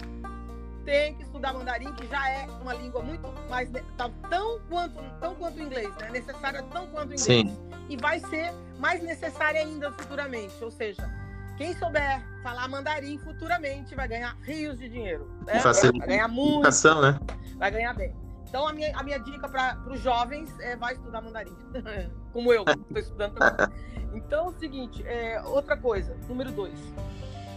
Tem 0.85 1.15
que 1.15 1.23
estudar 1.23 1.53
mandarim, 1.53 1.91
que 1.93 2.07
já 2.07 2.29
é 2.29 2.45
uma 2.61 2.73
língua 2.73 3.01
muito 3.01 3.27
mais 3.49 3.69
tá, 3.97 4.09
tão 4.29 4.59
quanto 4.69 5.03
tão 5.19 5.35
quanto 5.35 5.57
o 5.57 5.61
inglês, 5.61 5.89
né? 5.97 6.11
Necessária 6.11 6.61
tão 6.63 6.87
quanto 6.87 7.09
o 7.09 7.13
inglês. 7.13 7.21
Sim. 7.21 7.57
E 7.89 7.97
vai 7.97 8.19
ser 8.19 8.53
mais 8.79 9.01
necessária 9.01 9.61
ainda 9.61 9.91
futuramente, 9.91 10.63
ou 10.63 10.71
seja, 10.71 11.09
quem 11.57 11.73
souber 11.75 12.23
falar 12.43 12.67
mandarim 12.67 13.17
futuramente 13.19 13.95
vai 13.95 14.07
ganhar 14.07 14.37
rios 14.41 14.77
de 14.77 14.89
dinheiro. 14.89 15.27
Né? 15.45 15.59
Vai 15.59 16.07
ganhar 16.07 16.27
muito. 16.27 16.69
Né? 17.01 17.19
Vai 17.57 17.71
ganhar 17.71 17.93
bem. 17.93 18.15
Então, 18.47 18.67
a 18.67 18.73
minha, 18.73 18.95
a 18.97 19.03
minha 19.03 19.19
dica 19.19 19.49
para 19.49 19.77
os 19.89 19.99
jovens 19.99 20.49
é 20.59 20.75
vai 20.75 20.93
estudar 20.93 21.21
mandarim. 21.21 21.55
Como 22.31 22.53
eu, 22.53 22.61
estou 22.61 22.97
estudando 22.97 23.35
também. 23.35 23.67
Então, 24.15 24.45
é 24.45 24.47
o 24.47 24.53
seguinte, 24.53 25.05
é, 25.05 25.41
outra 25.41 25.75
coisa, 25.75 26.15
número 26.29 26.49
dois. 26.49 26.79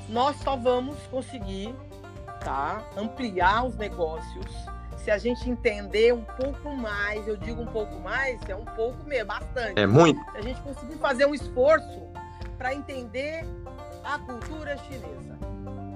Nós 0.08 0.34
só 0.38 0.56
vamos 0.56 0.98
conseguir 1.06 1.72
tá, 2.40 2.82
ampliar 2.96 3.64
os 3.64 3.76
negócios 3.76 4.46
se 5.08 5.10
a 5.10 5.16
gente 5.16 5.48
entender 5.48 6.12
um 6.12 6.22
pouco 6.22 6.76
mais. 6.76 7.26
Eu 7.26 7.36
digo 7.36 7.62
um 7.62 7.66
pouco 7.66 7.98
mais, 8.00 8.40
é 8.48 8.54
um 8.54 8.64
pouco 8.64 9.02
mesmo, 9.04 9.28
bastante. 9.28 9.80
É 9.80 9.86
muito. 9.86 10.20
Se 10.32 10.36
a 10.36 10.42
gente 10.42 10.60
conseguir 10.60 10.96
fazer 10.96 11.26
um 11.26 11.34
esforço 11.34 12.08
para 12.58 12.74
entender 12.74 13.44
a 14.04 14.18
cultura 14.18 14.76
chinesa. 14.78 15.38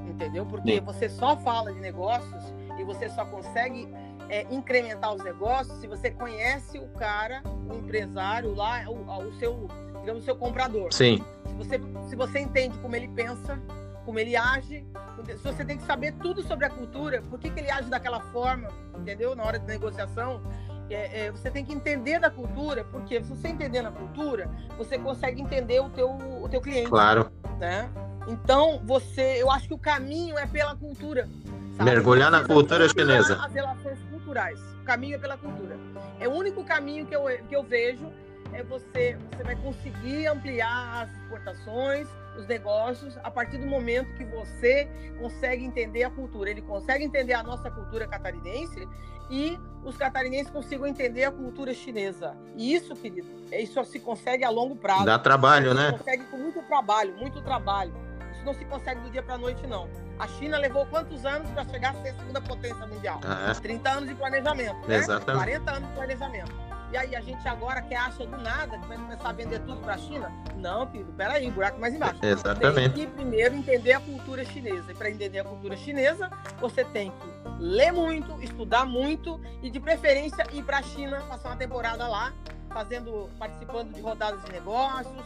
Entendeu? 0.07 0.47
Porque 0.47 0.77
Sim. 0.77 0.81
você 0.81 1.09
só 1.09 1.37
fala 1.37 1.73
de 1.73 1.81
negócios 1.81 2.55
e 2.79 2.85
você 2.85 3.09
só 3.11 3.25
consegue 3.25 3.89
é, 4.29 4.47
incrementar 4.51 5.13
os 5.15 5.23
negócios 5.23 5.79
se 5.79 5.87
você 5.87 6.11
conhece 6.11 6.79
o 6.79 6.89
cara, 6.91 7.43
o 7.71 7.75
empresário 7.77 8.55
lá, 8.55 8.85
o, 8.89 9.27
o 9.27 9.33
seu, 9.35 9.69
digamos, 10.01 10.23
o 10.23 10.25
seu 10.25 10.37
comprador. 10.37 10.93
Sim. 10.93 11.23
Se 11.47 11.55
você, 11.55 11.81
se 12.09 12.17
você 12.17 12.39
entende 12.41 12.79
como 12.79 12.95
ele 12.95 13.09
pensa, 13.09 13.59
como 14.05 14.19
ele 14.19 14.37
age, 14.37 14.85
se 15.27 15.43
você 15.43 15.65
tem 15.65 15.77
que 15.77 15.85
saber 15.85 16.13
tudo 16.15 16.43
sobre 16.43 16.67
a 16.67 16.71
cultura, 16.71 17.23
por 17.23 17.39
que, 17.39 17.51
que 17.51 17.61
ele 17.61 17.71
age 17.71 17.89
daquela 17.89 18.21
forma, 18.21 18.69
entendeu? 18.99 19.35
Na 19.35 19.45
hora 19.45 19.59
de 19.59 19.67
negociação, 19.67 20.43
é, 20.91 21.27
é, 21.27 21.31
você 21.31 21.51
tem 21.51 21.65
que 21.65 21.73
entender 21.73 22.19
da 22.19 22.31
cultura, 22.31 22.85
porque 22.85 23.23
se 23.23 23.29
você 23.29 23.49
entender 23.49 23.83
na 23.83 23.91
cultura, 23.91 24.51
você 24.77 24.99
consegue 24.99 25.41
entender 25.41 25.81
o 25.81 25.89
teu, 25.91 26.11
o 26.11 26.49
teu 26.49 26.61
cliente. 26.61 26.91
Claro. 26.91 27.31
Né? 27.59 27.89
Então, 28.27 28.81
você, 28.85 29.41
eu 29.41 29.51
acho 29.51 29.69
que 29.69 29.75
o 29.75 29.79
caminho 29.79 30.39
é 30.39 30.47
pela 30.47 30.77
cultura. 30.77 31.29
Sabe? 31.77 31.91
Mergulhar 31.91 32.31
na 32.31 32.45
cultura 32.45 32.89
chinesa. 32.89 33.43
As 33.43 33.53
relações 33.53 33.99
culturais. 34.11 34.61
O 34.81 34.85
caminho 34.85 35.15
é 35.15 35.19
pela 35.19 35.37
cultura. 35.37 35.79
É 36.21 36.29
o 36.29 36.33
único 36.33 36.65
caminho 36.65 37.07
que 37.07 37.15
eu, 37.15 37.25
que 37.49 37.57
eu 37.57 37.63
vejo 37.63 38.13
é 38.53 38.63
você, 38.63 39.17
você 39.31 39.43
vai 39.43 39.57
conseguir 39.57 40.27
ampliar 40.27 41.03
as 41.03 41.11
exportações, 41.13 42.09
os 42.37 42.47
negócios, 42.47 43.17
a 43.23 43.31
partir 43.31 43.59
do 43.59 43.67
momento 43.67 44.15
que 44.15 44.25
você 44.25 44.89
consegue 45.19 45.65
entender 45.65 46.05
a 46.05 46.11
cultura. 46.11 46.51
Ele 46.51 46.63
consegue 46.63 47.05
entender 47.05 47.35
a 47.35 47.43
nossa 47.43 47.71
cultura 47.71 48.07
catarinense 48.07 48.89
e 49.31 49.59
os 49.85 49.97
catarinenses 49.97 50.51
consigam 50.51 50.87
entender 50.87 51.25
a 51.25 51.31
cultura 51.31 51.73
chinesa. 51.75 52.37
E 52.57 52.75
isso, 52.75 52.95
querido, 52.95 53.29
isso 53.53 53.83
se 53.85 53.99
consegue 53.99 54.45
a 54.45 54.51
longo 54.51 54.77
prazo. 54.77 55.05
Dá 55.05 55.19
trabalho, 55.19 55.75
né? 55.75 55.93
Consegue 55.93 56.25
com 56.25 56.37
muito 56.37 56.63
trabalho, 56.63 57.17
muito 57.17 57.41
trabalho. 57.43 57.95
Isso 58.33 58.45
não 58.45 58.55
se 58.55 58.65
consegue 58.65 59.01
do 59.01 59.11
dia 59.11 59.23
para 59.23 59.35
a 59.35 59.39
noite, 59.39 59.67
não. 59.67 59.89
A 60.19 60.27
China 60.27 60.59
levou 60.59 60.87
quantos 60.87 61.25
anos 61.25 61.51
para 61.51 61.65
chegar 61.65 61.91
a 61.91 62.03
ser 62.03 62.11
a 62.11 62.15
segunda 62.15 62.41
potência 62.41 62.87
mundial? 62.87 63.21
Ah, 63.25 63.53
30 63.61 63.91
anos 63.91 64.09
de 64.09 64.15
planejamento. 64.15 64.89
Né? 64.89 64.97
Exatamente. 64.97 65.45
40 65.45 65.71
anos 65.71 65.89
de 65.89 65.95
planejamento. 65.95 66.72
E 66.93 66.97
aí 66.97 67.17
a 67.17 67.23
gente 67.23 67.49
agora 67.49 67.81
que 67.81 67.95
acha 67.95 68.27
do 68.27 68.37
nada 68.37 68.79
que 68.79 68.87
vai 68.87 68.99
começar 68.99 69.31
a 69.31 69.33
vender 69.33 69.61
tudo 69.61 69.81
para 69.81 69.95
a 69.95 69.99
China? 69.99 70.31
Não, 70.57 70.87
querido, 70.87 71.11
peraí, 71.15 71.51
buraco 71.51 71.81
mais 71.81 71.95
embaixo. 71.95 72.19
Exatamente. 72.23 72.93
Tem 72.93 73.07
que 73.07 73.13
primeiro 73.15 73.55
entender 73.55 73.95
a 73.95 74.01
cultura 74.01 74.45
chinesa. 74.45 74.93
E 74.93 74.95
para 74.95 75.11
entender 75.11 75.39
a 75.39 75.45
cultura 75.45 75.75
chinesa, 75.75 76.31
você 76.61 76.85
tem 76.85 77.11
que 77.11 77.59
ler 77.59 77.93
muito, 77.93 78.39
estudar 78.43 78.85
muito 78.85 79.41
e 79.63 79.71
de 79.71 79.81
preferência 79.81 80.47
ir 80.53 80.63
para 80.65 80.79
a 80.79 80.83
China, 80.83 81.23
passar 81.23 81.49
uma 81.49 81.57
temporada 81.57 82.07
lá, 82.07 82.31
fazendo, 82.69 83.31
participando 83.39 83.95
de 83.95 84.01
rodadas 84.03 84.45
de 84.45 84.53
negócios. 84.53 85.25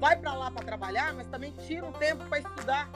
Vai 0.00 0.16
para 0.16 0.32
lá 0.32 0.50
para 0.50 0.64
trabalhar, 0.64 1.12
mas 1.12 1.26
também 1.26 1.52
tira 1.66 1.84
um 1.84 1.92
tempo 1.92 2.24
para 2.24 2.38
estudar, 2.38 2.88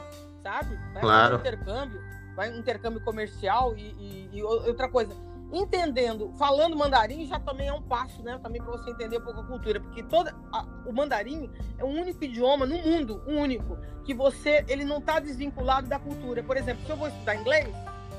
sabe? 0.43 0.79
Vai 0.95 1.03
claro. 1.03 1.37
um 1.37 1.41
intercâmbio, 1.41 2.01
vai 2.35 2.51
um 2.51 2.57
intercâmbio 2.57 3.03
comercial 3.03 3.77
e, 3.77 3.83
e, 3.83 4.31
e 4.33 4.43
outra 4.43 4.89
coisa 4.89 5.28
entendendo, 5.53 6.33
falando 6.39 6.77
mandarim 6.77 7.27
já 7.27 7.39
também 7.41 7.69
é 7.69 7.73
um 7.73 7.83
passo, 7.83 8.23
né? 8.23 8.39
Também 8.43 8.61
para 8.61 8.73
você 8.73 8.91
entender 8.91 9.19
um 9.19 9.23
pouco 9.23 9.41
a 9.41 9.45
cultura, 9.45 9.81
porque 9.81 10.03
toda 10.03 10.35
a, 10.53 10.65
o 10.87 10.93
mandarim 10.93 11.51
é 11.79 11.85
o 11.85 11.89
único 11.89 12.23
idioma 12.23 12.67
no 12.67 12.79
mundo, 12.79 13.23
único 13.27 13.79
que 14.05 14.15
você 14.15 14.65
ele 14.69 14.85
não 14.85 14.99
está 14.99 15.19
desvinculado 15.19 15.89
da 15.89 15.99
cultura. 15.99 16.43
Por 16.43 16.57
exemplo, 16.57 16.85
se 16.85 16.91
eu 16.91 16.97
vou 16.97 17.09
estudar 17.09 17.37
inglês 17.37 17.75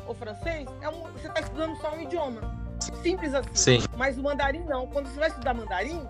ou 0.08 0.16
francês, 0.16 0.68
é 0.82 0.90
um, 0.90 1.04
você 1.12 1.28
está 1.28 1.40
estudando 1.40 1.76
só 1.78 1.94
um 1.94 2.02
idioma, 2.02 2.42
simples 3.02 3.34
assim. 3.34 3.50
Sim. 3.54 3.80
Mas 3.96 4.18
o 4.18 4.24
mandarim 4.24 4.64
não. 4.64 4.88
Quando 4.88 5.08
você 5.08 5.20
vai 5.20 5.30
estudar 5.30 5.54
mandarim, 5.54 6.02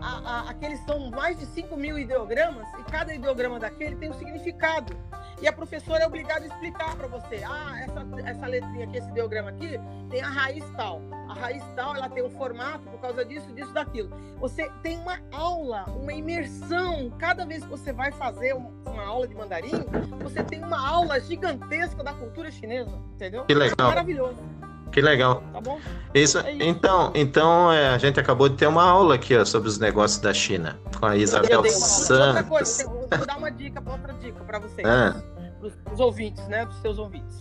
a, 0.00 0.18
a, 0.18 0.50
aqueles 0.50 0.80
são 0.84 1.10
mais 1.10 1.38
de 1.38 1.46
5 1.46 1.76
mil 1.76 1.98
ideogramas 1.98 2.66
e 2.78 2.82
cada 2.90 3.14
ideograma 3.14 3.58
daquele 3.58 3.96
tem 3.96 4.10
um 4.10 4.14
significado. 4.14 4.96
E 5.40 5.48
a 5.48 5.52
professora 5.52 6.04
é 6.04 6.06
obrigada 6.06 6.44
a 6.44 6.46
explicar 6.46 6.96
para 6.96 7.06
você: 7.06 7.42
ah, 7.44 7.80
essa, 7.80 8.30
essa 8.30 8.46
letrinha 8.46 8.84
aqui, 8.84 8.98
esse 8.98 9.08
ideograma 9.08 9.50
aqui, 9.50 9.78
tem 10.10 10.22
a 10.22 10.28
raiz 10.28 10.64
tal. 10.76 11.02
A 11.28 11.34
raiz 11.34 11.62
tal, 11.74 11.96
ela 11.96 12.08
tem 12.08 12.22
um 12.22 12.30
formato 12.30 12.88
por 12.90 13.00
causa 13.00 13.24
disso, 13.24 13.50
disso, 13.52 13.72
daquilo. 13.72 14.10
Você 14.38 14.70
tem 14.82 14.98
uma 14.98 15.18
aula, 15.32 15.84
uma 15.88 16.12
imersão. 16.12 17.10
Cada 17.18 17.44
vez 17.44 17.62
que 17.62 17.70
você 17.70 17.92
vai 17.92 18.12
fazer 18.12 18.54
uma 18.54 19.02
aula 19.04 19.26
de 19.26 19.34
mandarim, 19.34 19.84
você 20.22 20.42
tem 20.42 20.62
uma 20.62 20.88
aula 20.88 21.20
gigantesca 21.20 22.02
da 22.02 22.12
cultura 22.12 22.50
chinesa, 22.50 22.96
entendeu? 23.14 23.44
Que 23.44 23.54
legal. 23.54 23.74
É 23.78 23.82
maravilhoso. 23.82 24.38
Que 24.94 25.00
legal. 25.00 25.42
Tá 25.52 25.60
bom? 25.60 25.80
Isso, 26.14 26.38
é 26.38 26.52
isso. 26.52 26.62
Então, 26.62 27.10
então 27.16 27.72
é, 27.72 27.88
a 27.88 27.98
gente 27.98 28.20
acabou 28.20 28.48
de 28.48 28.54
ter 28.54 28.68
uma 28.68 28.84
aula 28.84 29.16
aqui 29.16 29.36
ó, 29.36 29.44
sobre 29.44 29.68
os 29.68 29.76
negócios 29.76 30.20
da 30.20 30.32
China 30.32 30.78
com 31.00 31.06
a 31.06 31.16
Isabel 31.16 31.68
Santos. 31.68 32.26
Outra 32.28 32.42
coisa, 32.44 32.84
vou 32.86 33.26
dar 33.26 33.36
uma 33.36 33.50
dica, 33.50 33.82
outra 33.84 34.12
dica 34.12 34.44
para 34.44 34.60
vocês, 34.60 34.86
ah. 34.86 35.20
para 35.82 35.92
os 35.92 35.98
ouvintes, 35.98 36.46
né, 36.46 36.64
para 36.64 36.76
os 36.76 36.80
seus 36.80 37.00
ouvintes. 37.00 37.36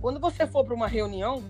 Quando 0.00 0.20
você 0.20 0.46
for 0.46 0.64
para 0.64 0.72
uma 0.72 0.86
reunião 0.86 1.42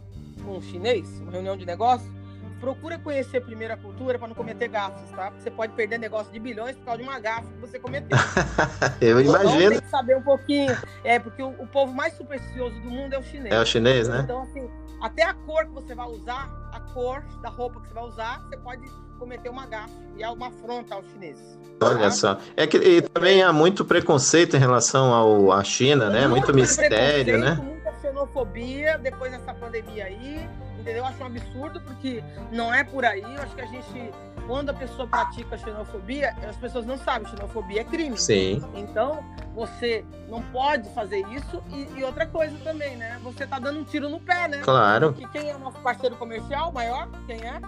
com 0.43 0.57
um 0.57 0.63
chinês, 0.63 1.07
uma 1.21 1.31
reunião 1.31 1.59
de 1.59 1.67
negócio, 1.67 2.11
procura 2.59 2.99
conhecer 2.99 3.43
primeiro 3.43 3.75
a 3.75 3.77
cultura 3.77 4.19
para 4.19 4.29
não 4.29 4.35
cometer 4.35 4.69
gafes, 4.69 5.11
tá? 5.11 5.31
Você 5.39 5.51
pode 5.51 5.75
perder 5.75 5.99
negócio 5.99 6.33
de 6.33 6.39
bilhões 6.41 6.75
por 6.77 6.87
causa 6.87 7.03
de 7.03 7.07
uma 7.07 7.21
gafe 7.21 7.49
que 7.49 7.61
você 7.61 7.79
cometeu. 7.79 8.17
Eu 9.03 9.21
então, 9.21 9.35
imagino. 9.35 9.71
Tem 9.73 9.81
que 9.83 9.91
saber 9.91 10.17
um 10.17 10.23
pouquinho. 10.23 10.75
É, 11.05 11.19
porque 11.19 11.43
o, 11.43 11.51
o, 11.51 11.67
povo 11.67 11.93
mais 11.93 12.15
supersticioso 12.15 12.75
do 12.81 12.91
mundo 12.91 13.13
é 13.13 13.19
o 13.19 13.23
chinês. 13.23 13.55
É 13.55 13.61
o 13.61 13.67
chinês, 13.67 14.09
né? 14.09 14.21
Então, 14.25 14.41
assim, 14.41 14.71
até 15.05 15.23
a 15.23 15.35
cor 15.35 15.67
que 15.67 15.73
você 15.73 15.95
vai 15.95 16.07
usar, 16.07 16.51
a 16.73 16.81
cor 16.81 17.23
da 17.43 17.51
roupa 17.51 17.79
que 17.79 17.89
você 17.89 17.95
vai 17.95 18.05
usar, 18.05 18.43
você 18.49 18.57
pode 18.57 18.91
cometer 19.19 19.51
uma 19.51 19.67
gafe 19.67 19.93
e 20.17 20.23
é 20.23 20.31
uma 20.31 20.49
afronta 20.49 20.95
aos 20.95 21.05
chineses. 21.13 21.59
Olha 21.83 21.99
tá? 21.99 22.11
só. 22.11 22.39
É 22.57 22.67
que 22.67 22.79
e 22.79 23.03
também 23.03 23.43
há 23.43 23.53
muito 23.53 23.85
preconceito 23.85 24.57
em 24.57 24.59
relação 24.59 25.13
ao, 25.13 25.53
à 25.53 25.63
China, 25.63 26.09
né? 26.09 26.27
Muito, 26.27 26.47
muito 26.47 26.55
mistério, 26.55 27.39
né? 27.39 27.61
Muita 27.63 27.84
xenofobia 28.05 28.99
depois 28.99 29.33
dessa 29.33 29.55
pandemia 29.55 30.05
aí, 30.05 30.49
entendeu? 30.79 30.97
Eu 30.97 31.07
acho 31.07 31.23
um 31.23 31.27
absurdo, 31.27 31.81
porque 31.81 32.23
não 32.53 32.73
é 32.73 32.85
por 32.85 33.05
aí. 33.05 33.23
Eu 33.23 33.43
acho 33.43 33.55
que 33.55 33.63
a 33.63 33.67
gente, 33.67 34.11
quando 34.47 34.71
a 34.71 34.75
pessoa 34.75 35.09
pratica 35.09 35.57
xenofobia, 35.57 36.35
as 36.47 36.57
pessoas 36.57 36.85
não 36.85 36.99
sabem, 36.99 37.29
xenofobia 37.29 37.81
é 37.81 37.85
crime. 37.85 38.19
Sim. 38.19 38.63
Então, 38.75 39.25
você 39.55 40.05
não 40.29 40.43
pode 40.43 40.89
fazer 40.91 41.27
isso. 41.29 41.63
E, 41.71 41.99
e 41.99 42.05
outra 42.05 42.27
coisa 42.27 42.57
também, 42.63 42.97
né? 42.97 43.19
Você 43.23 43.47
tá 43.47 43.59
dando 43.59 43.81
um 43.81 43.85
tiro 43.85 44.09
no 44.09 44.21
pé, 44.21 44.49
né? 44.49 44.59
Claro. 44.59 45.13
Porque 45.13 45.39
quem 45.39 45.51
é 45.51 45.57
o 45.57 45.59
nosso 45.59 45.79
parceiro 45.79 46.17
comercial 46.17 46.71
maior? 46.73 47.09
Quem 47.27 47.41
é? 47.41 47.61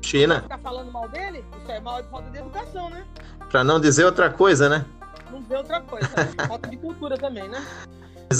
China. 0.00 0.42
Ficar 0.42 0.58
falando 0.58 0.92
mal 0.92 1.08
dele? 1.08 1.44
Isso 1.60 1.70
é 1.70 1.80
mal 1.80 2.02
de 2.02 2.08
falta 2.08 2.30
de 2.30 2.38
educação, 2.38 2.90
né? 2.90 3.04
Pra 3.50 3.62
não 3.64 3.80
dizer 3.80 4.04
outra 4.04 4.30
coisa, 4.30 4.68
né? 4.68 4.84
Não 5.30 5.40
dizer 5.40 5.56
outra 5.56 5.80
coisa. 5.80 6.08
falta 6.46 6.68
de 6.68 6.76
cultura 6.76 7.16
também, 7.16 7.48
né? 7.48 7.64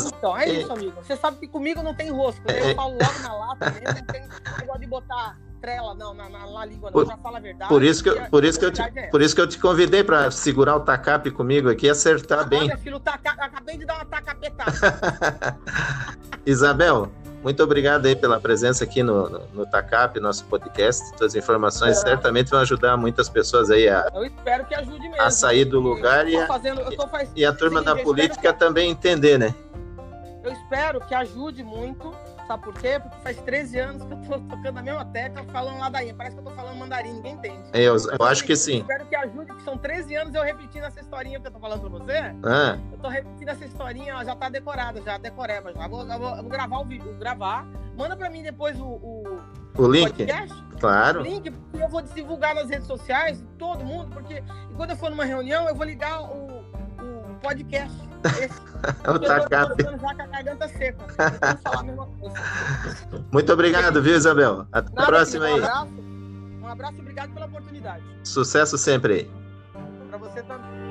Então, 0.01 0.37
é 0.37 0.49
isso, 0.49 0.73
amigo. 0.73 0.95
Você 1.03 1.17
sabe 1.17 1.39
que 1.39 1.49
comigo 1.49 1.83
não 1.83 1.95
tem 1.95 2.11
rosco, 2.11 2.43
né? 2.47 2.61
Eu 2.61 2.69
é. 2.69 2.75
falo 2.75 2.93
logo 2.93 3.19
na 3.23 3.35
lata 3.35 3.71
mesmo, 3.71 3.99
não 3.99 4.07
tem 4.07 4.23
negócio 4.59 4.81
de 4.81 4.87
botar 4.87 5.39
trela 5.61 5.95
não, 5.95 6.13
na, 6.13 6.29
na, 6.29 6.47
na 6.47 6.65
língua, 6.65 6.91
não. 6.91 6.93
Por, 6.93 7.07
já 7.07 7.17
fala 7.17 7.39
a 7.39 7.41
verdade. 7.41 7.69
Por 7.69 7.83
isso 7.85 8.03
que, 8.03 8.09
eu, 8.09 8.21
por 8.29 8.45
isso 8.45 8.59
que, 8.59 8.65
eu 8.65 8.73
te, 8.73 8.83
é 8.83 9.07
por 9.09 9.23
isso 9.23 9.35
que 9.35 9.41
eu 9.41 9.47
te 9.47 9.59
convidei 9.59 10.03
para 10.03 10.31
segurar 10.31 10.77
o 10.77 10.81
tacape 10.81 11.31
comigo 11.31 11.71
aqui 11.71 11.87
e 11.87 11.91
acertar 11.91 12.41
ah, 12.41 12.45
bem. 12.45 12.77
Filho, 12.79 12.99
taca, 12.99 13.31
acabei 13.31 13.79
de 13.79 13.85
dar 13.85 13.95
uma 13.95 14.05
tacapetada. 14.05 15.59
Isabel, 16.45 17.13
muito 17.43 17.61
obrigado 17.63 18.07
aí 18.07 18.15
pela 18.15 18.41
presença 18.41 18.85
aqui 18.85 19.03
no, 19.03 19.29
no, 19.29 19.41
no 19.53 19.67
TACAP, 19.67 20.21
nosso 20.21 20.45
podcast. 20.45 21.17
Suas 21.19 21.35
informações 21.35 21.99
é. 21.99 22.01
certamente 22.01 22.51
vão 22.51 22.61
ajudar 22.61 22.97
muitas 22.97 23.29
pessoas 23.29 23.69
aí 23.69 23.89
a, 23.89 24.09
eu 24.15 24.25
espero 24.25 24.65
que 24.65 24.75
ajude 24.75 25.09
mesmo, 25.09 25.21
a 25.21 25.31
sair 25.31 25.65
do 25.65 25.81
lugar 25.81 26.29
e 26.29 26.37
a, 26.37 26.47
fazendo, 26.47 26.81
faz... 27.09 27.31
e 27.35 27.45
a 27.45 27.53
turma 27.53 27.81
Sim, 27.81 27.87
da 27.87 27.97
política 27.97 28.53
que... 28.53 28.59
também 28.59 28.91
entender, 28.91 29.39
né? 29.39 29.53
Eu 30.43 30.53
espero 30.53 31.01
que 31.01 31.15
ajude 31.15 31.63
muito, 31.63 32.13
sabe 32.49 32.65
por 32.65 32.75
quê? 32.75 32.99
Porque 32.99 33.17
faz 33.23 33.37
13 33.43 33.79
anos 33.79 34.03
que 34.03 34.13
eu 34.13 34.17
tô 34.23 34.41
tocando 34.41 34.79
a 34.79 34.83
mesma 34.83 35.05
tecla, 35.05 35.45
falando 35.53 35.79
ladainha. 35.79 36.15
Parece 36.15 36.35
que 36.35 36.41
eu 36.41 36.45
tô 36.45 36.51
falando 36.51 36.77
mandarim, 36.77 37.13
ninguém 37.13 37.35
entende. 37.35 37.63
Eu, 37.73 37.97
eu 37.97 38.27
acho 38.27 38.45
que 38.45 38.57
sim. 38.57 38.79
Eu 38.79 38.81
espero 38.81 39.07
que 39.07 39.15
ajude, 39.15 39.55
que 39.55 39.63
são 39.63 39.79
13 39.79 40.17
anos 40.17 40.35
eu 40.35 40.43
repetindo 40.43 40.85
essa 40.85 41.01
historinha 41.01 41.39
que 41.39 41.47
eu 41.47 41.51
tô 41.53 41.61
falando 41.61 41.81
pra 41.81 41.89
você. 41.91 42.19
Ah. 42.45 42.77
Eu 42.91 42.99
tô 42.99 43.09
repetindo 43.09 43.49
essa 43.49 43.65
historinha, 43.65 44.13
ela 44.13 44.25
já 44.25 44.35
tá 44.35 44.49
decorada, 44.49 45.01
já 45.01 45.17
decoreba 45.17 45.73
já. 45.73 45.87
Vou, 45.87 46.05
vou, 46.07 46.19
vou 46.19 46.49
gravar 46.49 46.79
o 46.81 46.85
vídeo, 46.85 47.15
gravar. 47.19 47.65
Manda 47.97 48.17
pra 48.17 48.29
mim 48.29 48.43
depois 48.43 48.79
o, 48.81 48.85
o, 48.85 49.41
o 49.79 49.87
link? 49.87 50.09
Podcast, 50.09 50.65
claro. 50.81 51.21
O 51.21 51.23
link, 51.23 51.51
porque 51.51 51.85
eu 51.85 51.89
vou 51.89 52.03
divulgar 52.03 52.55
nas 52.55 52.69
redes 52.69 52.87
sociais, 52.89 53.45
todo 53.59 53.85
mundo, 53.85 54.11
porque 54.11 54.43
quando 54.77 54.91
eu 54.91 54.97
for 54.97 55.11
numa 55.11 55.25
reunião, 55.25 55.69
eu 55.69 55.75
vou 55.75 55.87
ligar 55.87 56.21
o, 56.23 56.63
o 56.63 57.35
podcast. 57.41 58.12
É 58.25 59.11
o 59.11 59.19
TACAP. 59.19 59.83
Muito 63.33 63.53
obrigado, 63.53 64.03
viu, 64.03 64.15
Isabel? 64.15 64.67
Até 64.73 64.89
Nada, 64.91 65.03
a 65.03 65.07
próxima 65.07 65.47
aí. 65.47 65.53
Um 65.53 65.65
abraço, 65.65 65.89
um 66.63 66.69
abraço 66.69 66.97
e 66.97 67.01
obrigado 67.01 67.35
pela 67.35 67.47
oportunidade. 67.47 68.03
Sucesso 68.25 68.79
sempre 68.79 69.13
aí. 69.15 69.31
Para 70.09 70.19
você 70.19 70.43
também. 70.43 70.83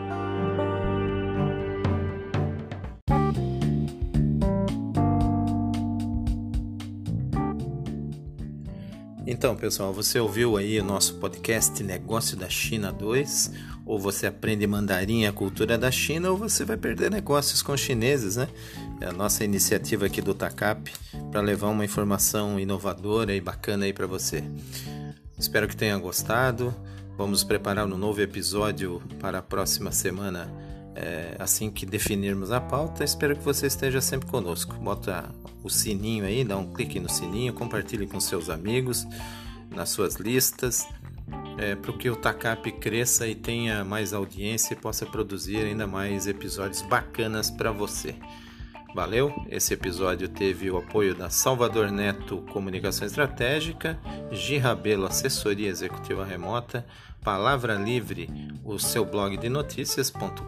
Então, 9.25 9.55
pessoal, 9.55 9.93
você 9.93 10.19
ouviu 10.19 10.57
aí 10.57 10.79
o 10.79 10.83
nosso 10.83 11.15
podcast 11.15 11.81
Negócio 11.83 12.35
da 12.35 12.49
China 12.49 12.91
2? 12.91 13.51
Ou 13.91 13.99
você 13.99 14.25
aprende 14.25 14.65
mandarim, 14.65 15.25
a 15.25 15.33
cultura 15.33 15.77
da 15.77 15.91
China, 15.91 16.31
ou 16.31 16.37
você 16.37 16.63
vai 16.63 16.77
perder 16.77 17.11
negócios 17.11 17.61
com 17.61 17.75
chineses, 17.75 18.37
né? 18.37 18.47
É 19.01 19.07
a 19.07 19.11
nossa 19.11 19.43
iniciativa 19.43 20.05
aqui 20.05 20.21
do 20.21 20.33
TACAP 20.33 20.93
para 21.29 21.41
levar 21.41 21.67
uma 21.67 21.83
informação 21.83 22.57
inovadora 22.57 23.35
e 23.35 23.41
bacana 23.41 23.83
aí 23.83 23.91
para 23.91 24.07
você. 24.07 24.45
Espero 25.37 25.67
que 25.67 25.75
tenha 25.75 25.97
gostado. 25.97 26.73
Vamos 27.17 27.43
preparar 27.43 27.85
um 27.85 27.97
novo 27.97 28.21
episódio 28.21 29.01
para 29.19 29.39
a 29.39 29.41
próxima 29.41 29.91
semana. 29.91 30.49
É, 30.95 31.35
assim 31.37 31.69
que 31.69 31.85
definirmos 31.85 32.49
a 32.49 32.61
pauta, 32.61 33.03
espero 33.03 33.35
que 33.35 33.43
você 33.43 33.67
esteja 33.67 33.99
sempre 33.99 34.29
conosco. 34.29 34.73
Bota 34.75 35.35
o 35.61 35.69
sininho 35.69 36.23
aí, 36.23 36.45
dá 36.45 36.55
um 36.55 36.71
clique 36.71 36.97
no 36.97 37.09
sininho, 37.09 37.53
compartilhe 37.53 38.07
com 38.07 38.21
seus 38.21 38.49
amigos, 38.49 39.05
nas 39.69 39.89
suas 39.89 40.15
listas, 40.15 40.87
é, 41.57 41.75
para 41.75 41.93
que 41.93 42.09
o 42.09 42.15
TACAP 42.15 42.71
cresça 42.73 43.27
e 43.27 43.35
tenha 43.35 43.83
mais 43.83 44.13
audiência 44.13 44.73
e 44.73 44.77
possa 44.77 45.05
produzir 45.05 45.57
ainda 45.57 45.85
mais 45.87 46.27
episódios 46.27 46.81
bacanas 46.81 47.49
para 47.49 47.71
você. 47.71 48.15
Valeu? 48.93 49.33
Esse 49.49 49.73
episódio 49.73 50.27
teve 50.27 50.69
o 50.69 50.77
apoio 50.77 51.15
da 51.15 51.29
Salvador 51.29 51.89
Neto 51.91 52.37
Comunicação 52.51 53.07
Estratégica, 53.07 53.97
Girabelo 54.31 55.05
Assessoria 55.05 55.69
Executiva 55.69 56.25
Remota, 56.25 56.85
Palavra 57.23 57.75
Livre, 57.75 58.29
o 58.65 58.77
seu 58.77 59.05
blog 59.05 59.37
de 59.37 59.47
notícias.com.br 59.47 60.41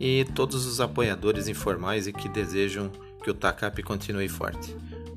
e 0.00 0.24
todos 0.34 0.66
os 0.66 0.80
apoiadores 0.80 1.46
informais 1.46 2.06
e 2.06 2.12
que 2.12 2.28
desejam 2.28 2.90
que 3.22 3.30
o 3.30 3.34
TACAP 3.34 3.82
continue 3.82 4.28
forte. 4.28 4.74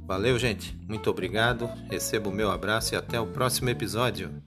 Valeu, 0.09 0.39
gente. 0.39 0.75
Muito 0.87 1.07
obrigado. 1.07 1.69
Receba 1.87 2.31
o 2.31 2.33
meu 2.33 2.49
abraço 2.49 2.95
e 2.95 2.97
até 2.97 3.21
o 3.21 3.27
próximo 3.27 3.69
episódio. 3.69 4.41